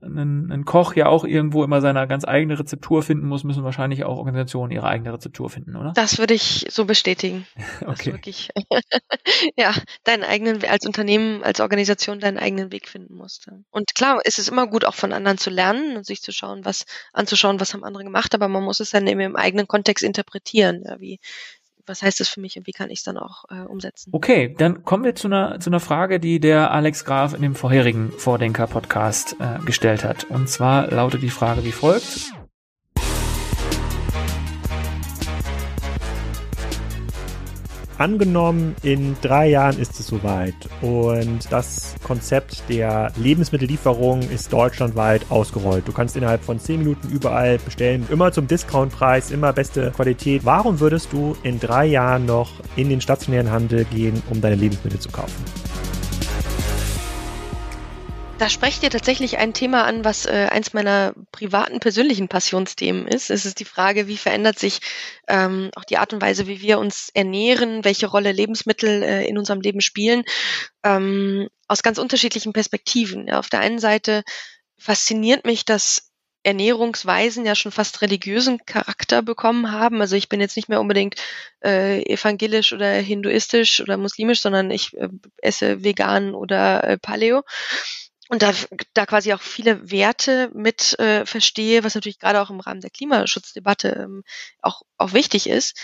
[0.00, 4.04] ein, ein, Koch ja auch irgendwo immer seine ganz eigene Rezeptur finden muss, müssen wahrscheinlich
[4.04, 5.92] auch Organisationen ihre eigene Rezeptur finden, oder?
[5.94, 7.46] Das würde ich so bestätigen.
[7.86, 8.12] okay.
[8.12, 8.50] Wirklich,
[9.56, 9.74] ja,
[10.04, 13.48] deinen eigenen, als Unternehmen, als Organisation deinen eigenen Weg finden musst.
[13.70, 16.64] Und klar, es ist immer gut, auch von anderen zu lernen und sich zu schauen,
[16.64, 20.04] was, anzuschauen, was haben andere gemacht, aber man muss es dann eben im eigenen Kontext
[20.04, 20.82] interpretieren.
[20.86, 21.18] Ja, wie,
[21.86, 24.10] was heißt das für mich und wie kann ich es dann auch äh, umsetzen?
[24.12, 27.54] Okay, dann kommen wir zu einer, zu einer Frage, die der Alex Graf in dem
[27.54, 30.24] vorherigen Vordenker-Podcast äh, gestellt hat.
[30.24, 32.32] Und zwar lautet die Frage wie folgt.
[37.96, 45.86] Angenommen, in drei Jahren ist es soweit und das Konzept der Lebensmittellieferung ist deutschlandweit ausgerollt.
[45.86, 50.44] Du kannst innerhalb von zehn Minuten überall bestellen, immer zum Discountpreis, immer beste Qualität.
[50.44, 54.98] Warum würdest du in drei Jahren noch in den stationären Handel gehen, um deine Lebensmittel
[54.98, 55.44] zu kaufen?
[58.38, 63.30] Da sprecht ihr tatsächlich ein Thema an, was äh, eins meiner privaten, persönlichen Passionsthemen ist.
[63.30, 64.80] Es ist die Frage, wie verändert sich
[65.28, 69.38] ähm, auch die Art und Weise, wie wir uns ernähren, welche Rolle Lebensmittel äh, in
[69.38, 70.24] unserem Leben spielen,
[70.82, 73.28] ähm, aus ganz unterschiedlichen Perspektiven.
[73.28, 74.24] Ja, auf der einen Seite
[74.78, 76.10] fasziniert mich, dass
[76.42, 80.00] Ernährungsweisen ja schon fast religiösen Charakter bekommen haben.
[80.00, 81.14] Also ich bin jetzt nicht mehr unbedingt
[81.64, 85.08] äh, evangelisch oder hinduistisch oder muslimisch, sondern ich äh,
[85.38, 87.42] esse vegan oder äh, Paleo
[88.28, 88.52] und da,
[88.94, 92.90] da quasi auch viele Werte mit äh, verstehe, was natürlich gerade auch im Rahmen der
[92.90, 94.24] Klimaschutzdebatte ähm,
[94.62, 95.78] auch, auch wichtig ist.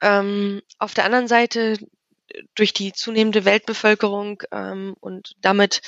[0.00, 1.76] Ähm, auf der anderen Seite
[2.54, 5.82] durch die zunehmende Weltbevölkerung ähm, und damit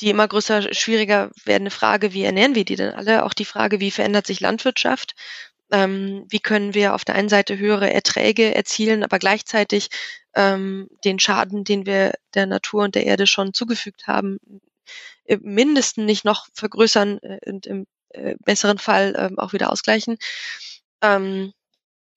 [0.00, 3.24] die immer größer, schwieriger werdende Frage, wie ernähren wir die denn alle?
[3.24, 5.14] Auch die Frage, wie verändert sich Landwirtschaft?
[5.72, 9.88] Ähm, wie können wir auf der einen Seite höhere Erträge erzielen, aber gleichzeitig
[10.34, 14.38] ähm, den Schaden, den wir der Natur und der Erde schon zugefügt haben,
[15.26, 20.16] im Mindesten nicht noch vergrößern äh, und im äh, besseren Fall ähm, auch wieder ausgleichen.
[21.02, 21.52] Ähm,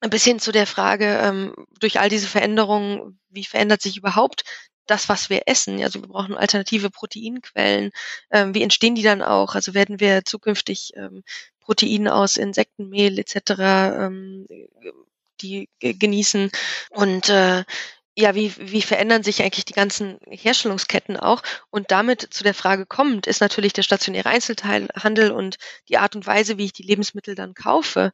[0.10, 4.44] bis hin zu der Frage, ähm, durch all diese Veränderungen, wie verändert sich überhaupt
[4.86, 5.84] das, was wir essen?
[5.84, 7.92] Also wir brauchen alternative Proteinquellen.
[8.32, 9.54] Wie entstehen die dann auch?
[9.54, 10.94] Also werden wir zukünftig
[11.60, 13.52] Protein aus Insektenmehl etc.
[13.60, 14.48] Ähm,
[15.42, 16.50] die genießen
[16.90, 17.64] und äh,
[18.20, 21.42] ja, wie, wie verändern sich eigentlich die ganzen Herstellungsketten auch?
[21.70, 25.58] Und damit zu der Frage kommt, ist natürlich der stationäre Einzelteilhandel und
[25.88, 28.12] die Art und Weise, wie ich die Lebensmittel dann kaufe,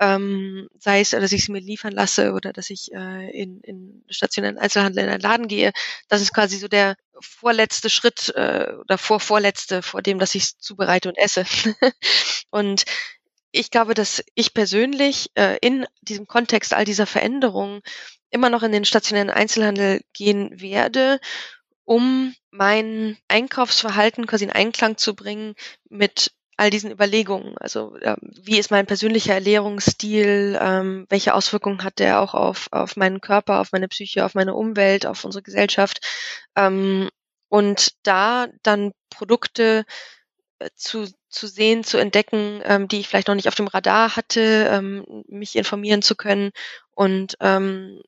[0.00, 4.04] ähm, sei es, dass ich sie mir liefern lasse oder dass ich äh, in, in
[4.08, 5.70] stationären Einzelhandel in einen Laden gehe.
[6.08, 10.58] Das ist quasi so der vorletzte Schritt äh, oder vorvorletzte vor dem, dass ich es
[10.58, 11.44] zubereite und esse.
[12.50, 12.84] und
[13.52, 17.82] ich glaube, dass ich persönlich äh, in diesem Kontext all dieser Veränderungen
[18.34, 21.20] immer noch in den stationären Einzelhandel gehen werde,
[21.84, 25.54] um mein Einkaufsverhalten quasi in Einklang zu bringen
[25.88, 27.56] mit all diesen Überlegungen.
[27.58, 32.96] Also äh, wie ist mein persönlicher Ernährungsstil, ähm, welche Auswirkungen hat der auch auf, auf
[32.96, 36.00] meinen Körper, auf meine Psyche, auf meine Umwelt, auf unsere Gesellschaft.
[36.56, 37.08] Ähm,
[37.48, 39.84] und da dann Produkte
[40.58, 44.16] äh, zu, zu sehen, zu entdecken, ähm, die ich vielleicht noch nicht auf dem Radar
[44.16, 46.50] hatte, ähm, mich informieren zu können
[46.94, 48.00] und ähm,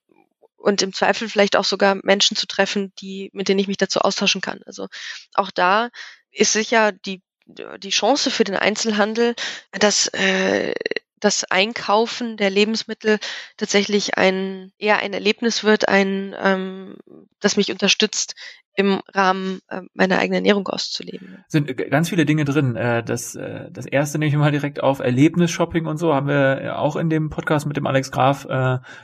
[0.57, 4.01] und im Zweifel vielleicht auch sogar Menschen zu treffen, die, mit denen ich mich dazu
[4.01, 4.61] austauschen kann.
[4.67, 4.89] Also
[5.35, 5.91] auch da
[6.31, 9.35] ist sicher die, die Chance für den Einzelhandel,
[9.73, 10.75] dass äh,
[11.21, 13.19] das Einkaufen der Lebensmittel
[13.57, 16.97] tatsächlich ein eher ein Erlebnis wird, ein ähm,
[17.41, 18.35] das mich unterstützt
[18.77, 21.39] im Rahmen äh, meiner eigenen Ernährung auszuleben.
[21.49, 22.77] Sind ganz viele Dinge drin.
[22.77, 26.79] Äh, das, äh, das erste nehme ich mal direkt auf, Erlebnis-Shopping und so, haben wir
[26.79, 28.47] auch in dem Podcast mit dem Alex Graf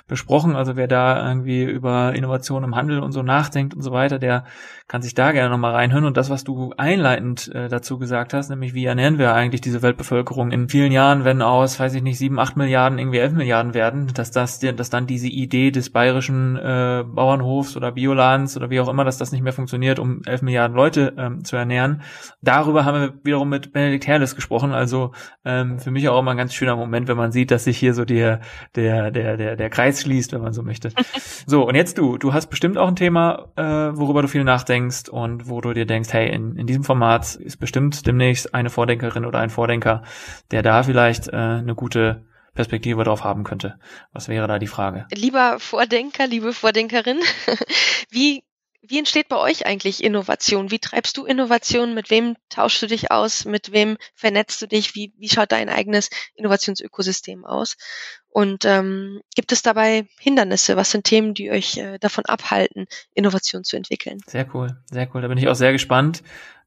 [0.07, 0.55] besprochen.
[0.55, 4.45] Also wer da irgendwie über Innovation im Handel und so nachdenkt und so weiter, der
[4.89, 6.05] kann sich da gerne nochmal reinhören.
[6.05, 10.51] Und das, was du einleitend dazu gesagt hast, nämlich wie ernähren wir eigentlich diese Weltbevölkerung
[10.51, 14.09] in vielen Jahren, wenn aus, weiß ich nicht, sieben, acht Milliarden irgendwie elf Milliarden werden,
[14.15, 19.05] dass das, dass dann diese Idee des bayerischen Bauernhofs oder Biolands oder wie auch immer,
[19.05, 22.03] dass das nicht mehr funktioniert funktioniert, um 11 Milliarden Leute ähm, zu ernähren.
[22.41, 24.73] Darüber haben wir wiederum mit Benedikt Herles gesprochen.
[24.73, 25.13] Also
[25.45, 27.95] ähm, für mich auch immer ein ganz schöner Moment, wenn man sieht, dass sich hier
[27.95, 28.41] so der,
[28.75, 30.91] der, der, der, der Kreis schließt, wenn man so möchte.
[31.47, 32.19] so, und jetzt du.
[32.19, 35.87] Du hast bestimmt auch ein Thema, äh, worüber du viel nachdenkst und wo du dir
[35.87, 40.03] denkst, hey, in, in diesem Format ist bestimmt demnächst eine Vordenkerin oder ein Vordenker,
[40.51, 43.79] der da vielleicht äh, eine gute Perspektive drauf haben könnte.
[44.13, 45.07] Was wäre da die Frage?
[45.15, 47.21] Lieber Vordenker, liebe Vordenkerin,
[48.11, 48.43] wie
[48.83, 50.71] wie entsteht bei euch eigentlich Innovation?
[50.73, 51.95] Wie treibst du Innovation?
[51.95, 53.45] Mit wem tauschst du dich aus?
[53.45, 54.95] Mit wem vernetzt du dich?
[54.97, 57.77] Wie, wie schaut dein eigenes Innovationsökosystem aus?
[58.29, 60.77] Und ähm, gibt es dabei Hindernisse?
[60.77, 64.19] Was sind Themen, die euch äh, davon abhalten, Innovation zu entwickeln?
[64.27, 65.23] Sehr cool, sehr cool.
[65.23, 66.23] Da bin ich auch sehr gespannt.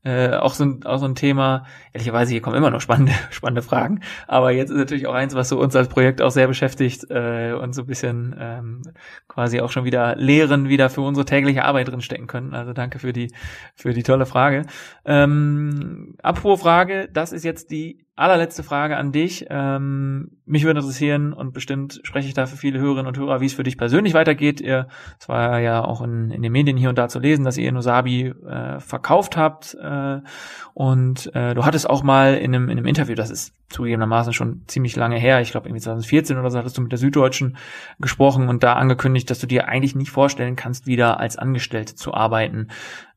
[0.06, 3.64] Äh, auch, so ein, auch so ein Thema, ehrlicherweise, hier kommen immer noch spannende, spannende
[3.64, 7.10] Fragen, aber jetzt ist natürlich auch eins, was so uns als Projekt auch sehr beschäftigt
[7.10, 8.82] äh, und so ein bisschen ähm,
[9.28, 12.54] quasi auch schon wieder Lehren wieder für unsere tägliche Arbeit drin stecken können.
[12.54, 13.34] Also danke für die,
[13.74, 14.68] für die tolle Frage.
[15.06, 19.46] Ähm, apropos Frage, das ist jetzt die allerletzte Frage an dich.
[19.50, 23.46] Ähm, mich würde interessieren und bestimmt spreche ich da für viele Hörerinnen und Hörer, wie
[23.46, 24.62] es für dich persönlich weitergeht.
[24.62, 24.88] Ihr,
[25.20, 27.72] es war ja auch in, in den Medien hier und da zu lesen, dass ihr
[27.74, 29.76] Nosabi äh, verkauft habt.
[29.82, 30.22] Äh,
[30.74, 34.64] und äh, du hattest auch mal in einem, in einem Interview, das ist zugegebenermaßen schon
[34.68, 37.58] ziemlich lange her, ich glaube irgendwie 2014 oder so, hattest du mit der Süddeutschen
[38.00, 42.14] gesprochen und da angekündigt, dass du dir eigentlich nicht vorstellen kannst, wieder als Angestellte zu
[42.14, 42.70] arbeiten.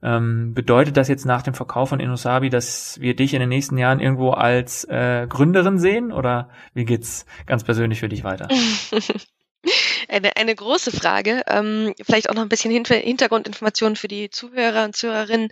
[0.03, 3.78] Ähm, bedeutet das jetzt nach dem Verkauf von Inosabi, dass wir dich in den nächsten
[3.78, 8.49] Jahren irgendwo als äh, Gründerin sehen oder wie geht's ganz persönlich für dich weiter?
[10.09, 11.42] Eine, eine große Frage.
[11.49, 15.51] Ähm, vielleicht auch noch ein bisschen Hintergrundinformationen für die Zuhörer und Zuhörerinnen.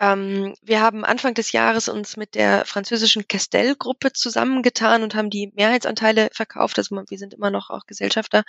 [0.00, 5.52] Ähm, wir haben Anfang des Jahres uns mit der französischen Castel-Gruppe zusammengetan und haben die
[5.54, 6.78] Mehrheitsanteile verkauft.
[6.78, 8.42] Also wir sind immer noch auch Gesellschafter.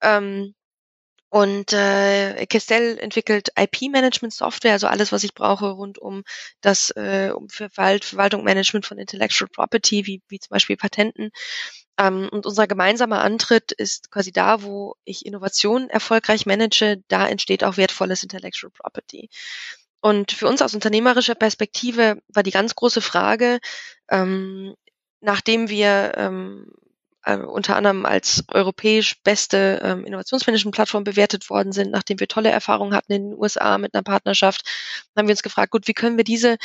[0.00, 0.54] Ähm,
[1.32, 6.24] und äh, Kestel entwickelt IP-Management-Software, also alles, was ich brauche rund um
[6.60, 11.30] das äh, um Verwalt, Verwaltung, Management von Intellectual Property, wie, wie zum Beispiel Patenten.
[11.98, 17.64] Ähm, und unser gemeinsamer Antritt ist quasi da, wo ich Innovation erfolgreich manage, da entsteht
[17.64, 19.30] auch wertvolles Intellectual Property.
[20.02, 23.58] Und für uns aus unternehmerischer Perspektive war die ganz große Frage,
[24.10, 24.74] ähm,
[25.22, 26.70] nachdem wir ähm,
[27.24, 32.94] äh, unter anderem als europäisch beste ähm, Innovationsmanagement-Plattform bewertet worden sind, nachdem wir tolle Erfahrungen
[32.94, 34.62] hatten in den USA mit einer Partnerschaft,
[35.16, 36.56] haben wir uns gefragt, gut, wie können wir diese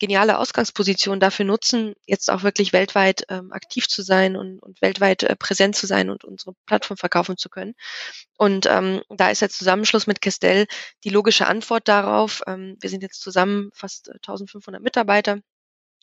[0.00, 5.22] geniale Ausgangsposition dafür nutzen, jetzt auch wirklich weltweit ähm, aktiv zu sein und, und weltweit
[5.22, 7.74] äh, präsent zu sein und unsere Plattform verkaufen zu können.
[8.36, 10.66] Und ähm, da ist der Zusammenschluss mit Kestel
[11.04, 12.42] die logische Antwort darauf.
[12.46, 15.38] Ähm, wir sind jetzt zusammen fast 1500 äh, Mitarbeiter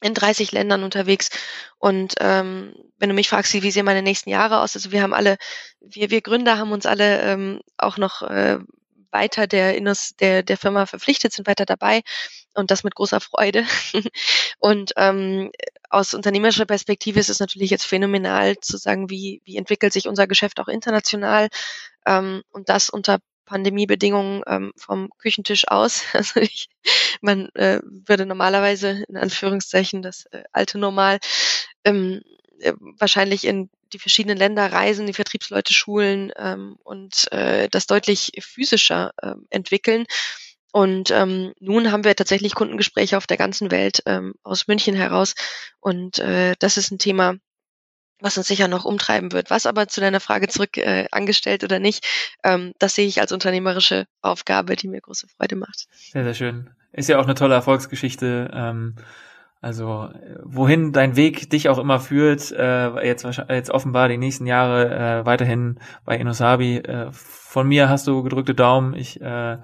[0.01, 1.29] in 30 Ländern unterwegs.
[1.77, 5.13] Und ähm, wenn du mich fragst, wie sehen meine nächsten Jahre aus, also wir haben
[5.13, 5.37] alle,
[5.79, 8.59] wir, wir Gründer haben uns alle ähm, auch noch äh,
[9.11, 9.79] weiter der,
[10.19, 12.01] der, der Firma verpflichtet, sind weiter dabei
[12.53, 13.65] und das mit großer Freude.
[14.59, 15.51] und ähm,
[15.89, 20.27] aus unternehmerischer Perspektive ist es natürlich jetzt phänomenal zu sagen, wie, wie entwickelt sich unser
[20.27, 21.49] Geschäft auch international
[22.05, 23.19] ähm, und das unter
[23.51, 26.03] Pandemiebedingungen ähm, vom Küchentisch aus.
[26.13, 26.69] Also ich,
[27.21, 31.19] man äh, würde normalerweise in Anführungszeichen das äh, alte Normal
[31.83, 32.21] ähm,
[32.59, 38.31] äh, wahrscheinlich in die verschiedenen Länder reisen, die Vertriebsleute schulen ähm, und äh, das deutlich
[38.39, 40.05] physischer äh, entwickeln.
[40.71, 45.35] Und ähm, nun haben wir tatsächlich Kundengespräche auf der ganzen Welt ähm, aus München heraus.
[45.81, 47.35] Und äh, das ist ein Thema,
[48.21, 49.49] was uns sicher noch umtreiben wird.
[49.49, 52.07] Was aber zu deiner Frage zurück äh, angestellt oder nicht,
[52.43, 55.87] ähm, das sehe ich als unternehmerische Aufgabe, die mir große Freude macht.
[55.91, 56.69] Sehr, sehr schön.
[56.93, 58.51] Ist ja auch eine tolle Erfolgsgeschichte.
[58.53, 58.95] Ähm,
[59.61, 60.09] also
[60.43, 65.25] wohin dein Weg dich auch immer führt, äh, jetzt, jetzt offenbar die nächsten Jahre äh,
[65.25, 66.77] weiterhin bei Inosabi.
[66.77, 68.95] Äh, von mir hast du gedrückte Daumen.
[68.95, 69.57] Ich äh,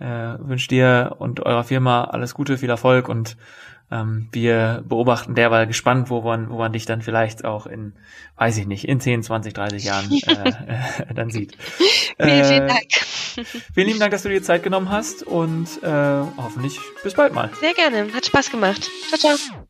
[0.00, 3.36] äh, wünsche dir und eurer Firma alles Gute, viel Erfolg und
[3.90, 7.94] ähm, wir beobachten derweil gespannt, wo man, wo man dich dann vielleicht auch in,
[8.36, 11.56] weiß ich nicht, in 10, 20, 30 Jahren äh, äh, dann sieht.
[11.56, 12.86] vielen, vielen äh, Dank.
[13.74, 17.50] Vielen lieben Dank, dass du dir Zeit genommen hast und äh, hoffentlich bis bald mal.
[17.60, 18.90] Sehr gerne, hat Spaß gemacht.
[19.08, 19.69] Ciao, ciao.